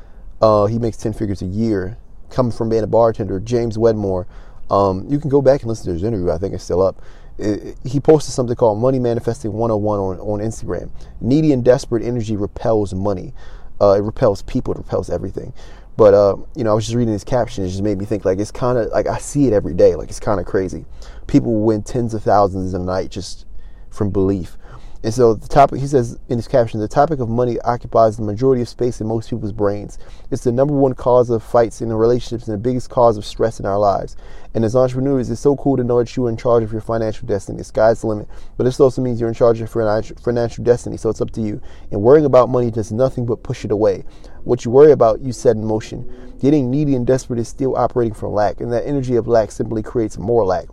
Uh, 0.41 0.65
he 0.67 0.79
makes 0.79 0.97
ten 0.97 1.13
figures 1.13 1.41
a 1.41 1.45
year, 1.45 1.97
coming 2.29 2.51
from 2.51 2.69
being 2.69 2.83
a 2.83 2.87
bartender. 2.87 3.39
James 3.39 3.77
Wedmore. 3.77 4.27
Um, 4.69 5.05
you 5.09 5.19
can 5.19 5.29
go 5.29 5.41
back 5.41 5.61
and 5.61 5.69
listen 5.69 5.85
to 5.87 5.93
his 5.93 6.03
interview. 6.03 6.31
I 6.31 6.37
think 6.37 6.53
it's 6.53 6.63
still 6.63 6.81
up. 6.81 7.01
It, 7.37 7.77
he 7.83 7.99
posted 7.99 8.33
something 8.33 8.55
called 8.55 8.79
Money 8.79 8.99
Manifesting 8.99 9.51
101 9.53 9.99
on, 9.99 10.19
on 10.19 10.39
Instagram. 10.39 10.91
Needy 11.21 11.53
and 11.53 11.65
desperate 11.65 12.03
energy 12.03 12.35
repels 12.35 12.93
money. 12.93 13.33
Uh, 13.81 13.95
it 13.97 14.01
repels 14.01 14.41
people. 14.43 14.73
It 14.73 14.77
repels 14.77 15.09
everything. 15.09 15.53
But 15.99 16.13
uh, 16.13 16.37
you 16.55 16.63
know, 16.63 16.71
I 16.71 16.75
was 16.75 16.85
just 16.85 16.95
reading 16.95 17.11
his 17.11 17.25
caption. 17.25 17.65
It 17.65 17.67
just 17.67 17.81
made 17.81 17.97
me 17.97 18.05
think 18.05 18.23
like 18.23 18.39
it's 18.39 18.51
kind 18.51 18.77
of 18.77 18.87
like 18.91 19.05
I 19.05 19.17
see 19.17 19.47
it 19.47 19.51
every 19.51 19.73
day. 19.73 19.95
Like 19.95 20.07
it's 20.07 20.21
kind 20.21 20.39
of 20.39 20.45
crazy. 20.45 20.85
People 21.27 21.59
win 21.59 21.83
tens 21.83 22.13
of 22.13 22.23
thousands 22.23 22.73
a 22.73 22.79
night 22.79 23.11
just 23.11 23.45
from 23.89 24.09
belief. 24.09 24.57
And 25.01 25.13
so 25.13 25.33
the 25.33 25.47
topic, 25.47 25.79
he 25.79 25.87
says 25.87 26.19
in 26.27 26.37
his 26.37 26.47
caption, 26.47 26.81
the 26.81 26.87
topic 26.87 27.21
of 27.21 27.29
money 27.29 27.57
occupies 27.61 28.17
the 28.17 28.23
majority 28.23 28.61
of 28.61 28.67
space 28.67 28.99
in 28.99 29.07
most 29.07 29.29
people's 29.29 29.53
brains. 29.53 29.97
It's 30.29 30.43
the 30.43 30.51
number 30.51 30.73
one 30.73 30.93
cause 30.93 31.29
of 31.29 31.41
fights 31.41 31.81
in 31.81 31.91
relationships 31.93 32.47
and 32.47 32.53
the 32.53 32.61
biggest 32.61 32.89
cause 32.89 33.15
of 33.15 33.25
stress 33.25 33.61
in 33.61 33.65
our 33.65 33.79
lives. 33.79 34.17
And 34.53 34.65
as 34.65 34.75
entrepreneurs, 34.75 35.29
it's 35.29 35.39
so 35.39 35.55
cool 35.55 35.77
to 35.77 35.85
know 35.85 35.99
that 35.99 36.17
you 36.17 36.25
are 36.25 36.29
in 36.29 36.35
charge 36.35 36.63
of 36.63 36.73
your 36.73 36.81
financial 36.81 37.25
destiny. 37.27 37.59
The 37.59 37.63
sky's 37.63 38.01
the 38.01 38.07
limit. 38.07 38.27
But 38.57 38.65
this 38.65 38.79
also 38.81 39.01
means 39.01 39.21
you're 39.21 39.29
in 39.29 39.35
charge 39.35 39.61
of 39.61 39.73
your 39.73 40.13
financial 40.17 40.63
destiny, 40.65 40.97
so 40.97 41.09
it's 41.09 41.21
up 41.21 41.31
to 41.31 41.41
you. 41.41 41.61
And 41.91 42.01
worrying 42.01 42.25
about 42.25 42.49
money 42.49 42.69
does 42.69 42.91
nothing 42.91 43.25
but 43.25 43.41
push 43.41 43.63
it 43.63 43.71
away. 43.71 44.03
What 44.43 44.65
you 44.65 44.71
worry 44.71 44.91
about, 44.91 45.21
you 45.21 45.31
set 45.31 45.55
in 45.55 45.63
motion. 45.63 46.35
Getting 46.41 46.69
needy 46.69 46.95
and 46.95 47.07
desperate 47.07 47.39
is 47.39 47.47
still 47.47 47.77
operating 47.77 48.13
from 48.13 48.33
lack, 48.33 48.59
and 48.59 48.71
that 48.73 48.85
energy 48.85 49.15
of 49.15 49.27
lack 49.27 49.51
simply 49.51 49.81
creates 49.81 50.17
more 50.17 50.43
lack. 50.43 50.65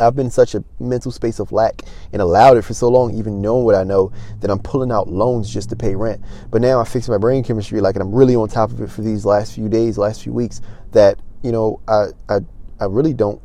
I've 0.00 0.14
been 0.14 0.26
in 0.26 0.30
such 0.30 0.54
a 0.54 0.64
mental 0.78 1.10
space 1.10 1.38
of 1.38 1.52
lack 1.52 1.82
and 2.12 2.22
allowed 2.22 2.56
it 2.56 2.62
for 2.62 2.74
so 2.74 2.88
long, 2.88 3.14
even 3.14 3.42
knowing 3.42 3.64
what 3.64 3.74
I 3.74 3.84
know, 3.84 4.12
that 4.40 4.50
I'm 4.50 4.60
pulling 4.60 4.92
out 4.92 5.08
loans 5.08 5.52
just 5.52 5.70
to 5.70 5.76
pay 5.76 5.94
rent. 5.94 6.22
But 6.50 6.62
now 6.62 6.80
I 6.80 6.84
fixed 6.84 7.08
my 7.08 7.18
brain 7.18 7.42
chemistry, 7.42 7.80
like, 7.80 7.96
and 7.96 8.02
I'm 8.02 8.14
really 8.14 8.36
on 8.36 8.48
top 8.48 8.70
of 8.70 8.80
it 8.80 8.90
for 8.90 9.02
these 9.02 9.24
last 9.24 9.54
few 9.54 9.68
days, 9.68 9.98
last 9.98 10.22
few 10.22 10.32
weeks. 10.32 10.60
That 10.92 11.20
you 11.42 11.52
know, 11.52 11.80
I 11.88 12.06
I 12.28 12.40
I 12.80 12.84
really 12.84 13.12
don't 13.12 13.40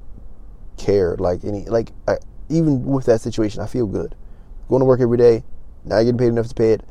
care. 0.77 1.15
Like 1.17 1.43
any, 1.43 1.65
like 1.65 1.91
I, 2.07 2.17
even 2.49 2.83
with 2.83 3.05
that 3.05 3.21
situation, 3.21 3.61
I 3.61 3.67
feel 3.67 3.87
good. 3.87 4.15
Going 4.69 4.81
to 4.81 4.85
work 4.85 5.01
every 5.01 5.17
day, 5.17 5.43
not 5.83 5.99
getting 6.03 6.17
paid 6.17 6.27
enough 6.27 6.47
to 6.47 6.55
pay 6.55 6.71
it, 6.73 6.81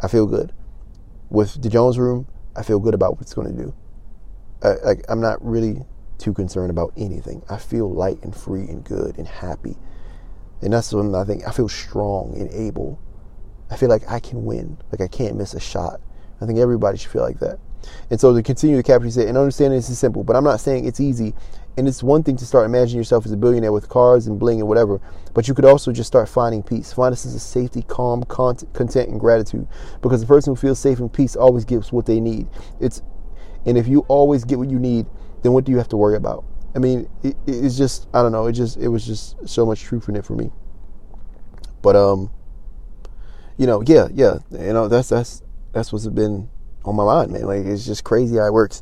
I 0.00 0.08
feel 0.08 0.26
good. 0.26 0.52
With 1.30 1.62
the 1.62 1.68
Jones 1.68 1.98
Room, 1.98 2.26
I 2.56 2.62
feel 2.62 2.78
good 2.78 2.94
about 2.94 3.12
what 3.12 3.22
it's 3.22 3.34
going 3.34 3.54
to 3.54 3.62
do. 3.62 3.74
I, 4.62 4.74
like 4.84 5.04
I'm 5.08 5.20
not 5.20 5.44
really 5.44 5.84
too 6.22 6.32
concerned 6.32 6.70
about 6.70 6.92
anything. 6.96 7.42
I 7.50 7.58
feel 7.58 7.92
light 7.92 8.22
and 8.22 8.34
free 8.34 8.62
and 8.62 8.84
good 8.84 9.18
and 9.18 9.26
happy. 9.26 9.76
And 10.62 10.72
that's 10.72 10.92
when 10.92 11.14
I 11.14 11.24
think 11.24 11.46
I 11.46 11.50
feel 11.50 11.68
strong 11.68 12.36
and 12.38 12.50
able. 12.52 12.98
I 13.70 13.76
feel 13.76 13.88
like 13.88 14.08
I 14.08 14.20
can 14.20 14.44
win. 14.44 14.78
Like 14.92 15.00
I 15.00 15.08
can't 15.08 15.36
miss 15.36 15.54
a 15.54 15.60
shot. 15.60 16.00
I 16.40 16.46
think 16.46 16.58
everybody 16.58 16.98
should 16.98 17.10
feel 17.10 17.22
like 17.22 17.40
that. 17.40 17.58
And 18.10 18.20
so 18.20 18.34
to 18.34 18.42
continue 18.42 18.76
to 18.76 18.82
capture 18.82 19.10
say 19.10 19.26
and 19.26 19.36
understand 19.36 19.72
this 19.72 19.90
is 19.90 19.98
simple, 19.98 20.22
but 20.22 20.36
I'm 20.36 20.44
not 20.44 20.60
saying 20.60 20.84
it's 20.86 21.00
easy. 21.00 21.34
And 21.76 21.88
it's 21.88 22.02
one 22.02 22.22
thing 22.22 22.36
to 22.36 22.46
start 22.46 22.66
imagining 22.66 22.98
yourself 22.98 23.24
as 23.24 23.32
a 23.32 23.36
billionaire 23.36 23.72
with 23.72 23.88
cars 23.88 24.26
and 24.26 24.38
bling 24.38 24.60
and 24.60 24.68
whatever, 24.68 25.00
but 25.32 25.48
you 25.48 25.54
could 25.54 25.64
also 25.64 25.90
just 25.90 26.06
start 26.06 26.28
finding 26.28 26.62
peace. 26.62 26.92
Find 26.92 27.14
a 27.14 27.16
sense 27.16 27.34
of 27.34 27.40
safety, 27.40 27.82
calm, 27.88 28.22
content, 28.24 29.08
and 29.08 29.18
gratitude. 29.18 29.66
Because 30.02 30.20
the 30.20 30.26
person 30.26 30.52
who 30.52 30.56
feels 30.56 30.78
safe 30.78 31.00
and 31.00 31.12
peace 31.12 31.34
always 31.34 31.64
gives 31.64 31.90
what 31.90 32.06
they 32.06 32.20
need. 32.20 32.46
It's 32.78 33.02
and 33.64 33.78
if 33.78 33.88
you 33.88 34.00
always 34.08 34.44
get 34.44 34.58
what 34.58 34.70
you 34.70 34.78
need, 34.78 35.06
then 35.42 35.52
what 35.52 35.64
do 35.64 35.72
you 35.72 35.78
have 35.78 35.88
to 35.88 35.96
worry 35.96 36.16
about? 36.16 36.44
I 36.74 36.78
mean, 36.78 37.08
it, 37.22 37.36
it's 37.46 37.76
just 37.76 38.08
I 38.14 38.22
don't 38.22 38.32
know. 38.32 38.46
It 38.46 38.52
just 38.52 38.78
it 38.78 38.88
was 38.88 39.06
just 39.06 39.46
so 39.48 39.66
much 39.66 39.82
truth 39.82 40.08
in 40.08 40.16
it 40.16 40.24
for 40.24 40.34
me. 40.34 40.50
But 41.82 41.96
um, 41.96 42.30
you 43.56 43.66
know, 43.66 43.82
yeah, 43.86 44.08
yeah, 44.12 44.38
you 44.50 44.72
know 44.72 44.88
that's 44.88 45.10
that's 45.10 45.42
that's 45.72 45.92
what's 45.92 46.08
been 46.08 46.48
on 46.84 46.96
my 46.96 47.04
mind, 47.04 47.30
man. 47.32 47.42
Like 47.42 47.66
it's 47.66 47.84
just 47.84 48.04
crazy 48.04 48.36
how 48.36 48.46
it 48.46 48.52
works. 48.52 48.80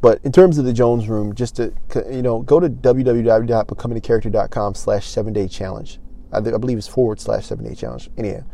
But 0.00 0.20
in 0.24 0.32
terms 0.32 0.58
of 0.58 0.64
the 0.64 0.72
Jones 0.72 1.08
Room, 1.08 1.34
just 1.34 1.56
to 1.56 1.72
you 2.10 2.22
know, 2.22 2.40
go 2.42 2.60
to 2.60 2.68
www.becomingacharacter.com 2.68 4.74
slash 4.74 5.06
seven 5.06 5.32
day 5.32 5.48
challenge. 5.48 5.98
I, 6.32 6.38
I, 6.38 6.40
believe 6.40 6.78
it's 6.78 6.88
forward 6.88 7.20
slash 7.20 7.46
seven 7.46 7.64
day 7.64 7.74
challenge. 7.74 8.10
Anyhow, 8.16 8.44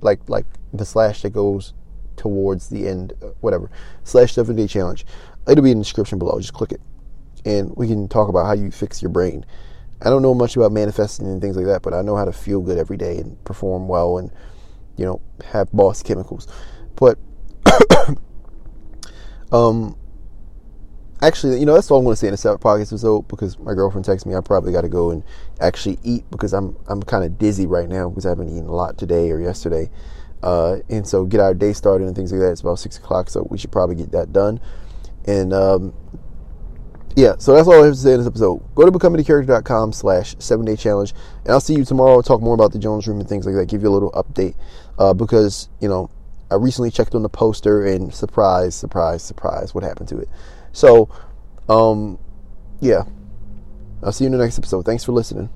like 0.00 0.28
like 0.28 0.46
the 0.72 0.84
slash 0.84 1.22
that 1.22 1.30
goes 1.30 1.74
towards 2.16 2.68
the 2.68 2.88
end, 2.88 3.12
uh, 3.22 3.28
whatever 3.40 3.70
slash 4.04 4.32
seven 4.32 4.56
day 4.56 4.66
challenge. 4.66 5.06
It'll 5.48 5.64
be 5.64 5.70
in 5.70 5.78
the 5.78 5.84
description 5.84 6.18
below. 6.18 6.38
Just 6.38 6.54
click 6.54 6.72
it, 6.72 6.80
and 7.44 7.74
we 7.76 7.88
can 7.88 8.08
talk 8.08 8.28
about 8.28 8.46
how 8.46 8.52
you 8.52 8.70
fix 8.70 9.02
your 9.02 9.10
brain. 9.10 9.44
I 10.04 10.10
don't 10.10 10.22
know 10.22 10.34
much 10.34 10.56
about 10.56 10.72
manifesting 10.72 11.26
and 11.26 11.40
things 11.40 11.56
like 11.56 11.66
that, 11.66 11.82
but 11.82 11.94
I 11.94 12.02
know 12.02 12.16
how 12.16 12.24
to 12.24 12.32
feel 12.32 12.60
good 12.60 12.78
every 12.78 12.96
day 12.96 13.18
and 13.18 13.42
perform 13.44 13.86
well 13.86 14.18
and 14.18 14.30
you 14.96 15.04
know 15.04 15.20
have 15.44 15.70
boss 15.72 16.02
chemicals. 16.02 16.48
But 16.96 17.18
um, 19.52 19.96
actually, 21.20 21.60
you 21.60 21.66
know 21.66 21.74
that's 21.74 21.90
all 21.90 21.98
I'm 21.98 22.04
going 22.04 22.14
to 22.14 22.18
say 22.18 22.28
in 22.28 22.34
a 22.34 22.36
separate 22.36 22.60
podcast 22.60 22.92
episode 22.92 23.28
because 23.28 23.58
my 23.58 23.74
girlfriend 23.74 24.04
texted 24.04 24.26
me. 24.26 24.34
I 24.34 24.40
probably 24.40 24.72
got 24.72 24.82
to 24.82 24.88
go 24.88 25.10
and 25.10 25.22
actually 25.60 25.98
eat 26.02 26.24
because 26.30 26.52
I'm 26.52 26.76
I'm 26.88 27.02
kind 27.02 27.24
of 27.24 27.38
dizzy 27.38 27.66
right 27.66 27.88
now 27.88 28.08
because 28.08 28.26
I 28.26 28.30
haven't 28.30 28.48
eaten 28.48 28.66
a 28.66 28.74
lot 28.74 28.98
today 28.98 29.30
or 29.30 29.40
yesterday. 29.40 29.88
Uh, 30.42 30.78
and 30.88 31.06
so 31.06 31.24
get 31.24 31.38
our 31.38 31.54
day 31.54 31.72
started 31.72 32.06
and 32.06 32.16
things 32.16 32.32
like 32.32 32.40
that. 32.40 32.50
It's 32.50 32.62
about 32.62 32.80
six 32.80 32.98
o'clock, 32.98 33.30
so 33.30 33.46
we 33.48 33.58
should 33.58 33.70
probably 33.70 33.94
get 33.94 34.10
that 34.10 34.32
done. 34.32 34.60
And 35.26 35.52
um, 35.52 35.94
yeah, 37.14 37.34
so 37.38 37.54
that's 37.54 37.68
all 37.68 37.82
I 37.82 37.86
have 37.86 37.94
to 37.94 38.00
say 38.00 38.12
in 38.12 38.18
this 38.18 38.26
episode. 38.26 38.62
Go 38.74 38.86
to 38.86 38.92
becomingacharacter.com 38.92 39.92
slash 39.92 40.34
seven 40.38 40.64
day 40.64 40.76
challenge, 40.76 41.14
and 41.44 41.52
I'll 41.52 41.60
see 41.60 41.74
you 41.74 41.84
tomorrow. 41.84 42.22
Talk 42.22 42.40
more 42.40 42.54
about 42.54 42.72
the 42.72 42.78
Jones 42.78 43.06
Room 43.06 43.20
and 43.20 43.28
things 43.28 43.46
like 43.46 43.54
that. 43.54 43.66
Give 43.66 43.82
you 43.82 43.88
a 43.88 43.90
little 43.90 44.12
update 44.12 44.56
uh, 44.98 45.12
because 45.14 45.68
you 45.80 45.88
know 45.88 46.10
I 46.50 46.56
recently 46.56 46.90
checked 46.90 47.14
on 47.14 47.22
the 47.22 47.28
poster 47.28 47.86
and 47.86 48.14
surprise, 48.14 48.74
surprise, 48.74 49.22
surprise, 49.22 49.74
what 49.74 49.84
happened 49.84 50.08
to 50.10 50.18
it. 50.18 50.28
So, 50.72 51.08
um, 51.68 52.18
yeah, 52.80 53.04
I'll 54.02 54.12
see 54.12 54.24
you 54.24 54.26
in 54.26 54.32
the 54.32 54.42
next 54.42 54.58
episode. 54.58 54.84
Thanks 54.84 55.04
for 55.04 55.12
listening. 55.12 55.48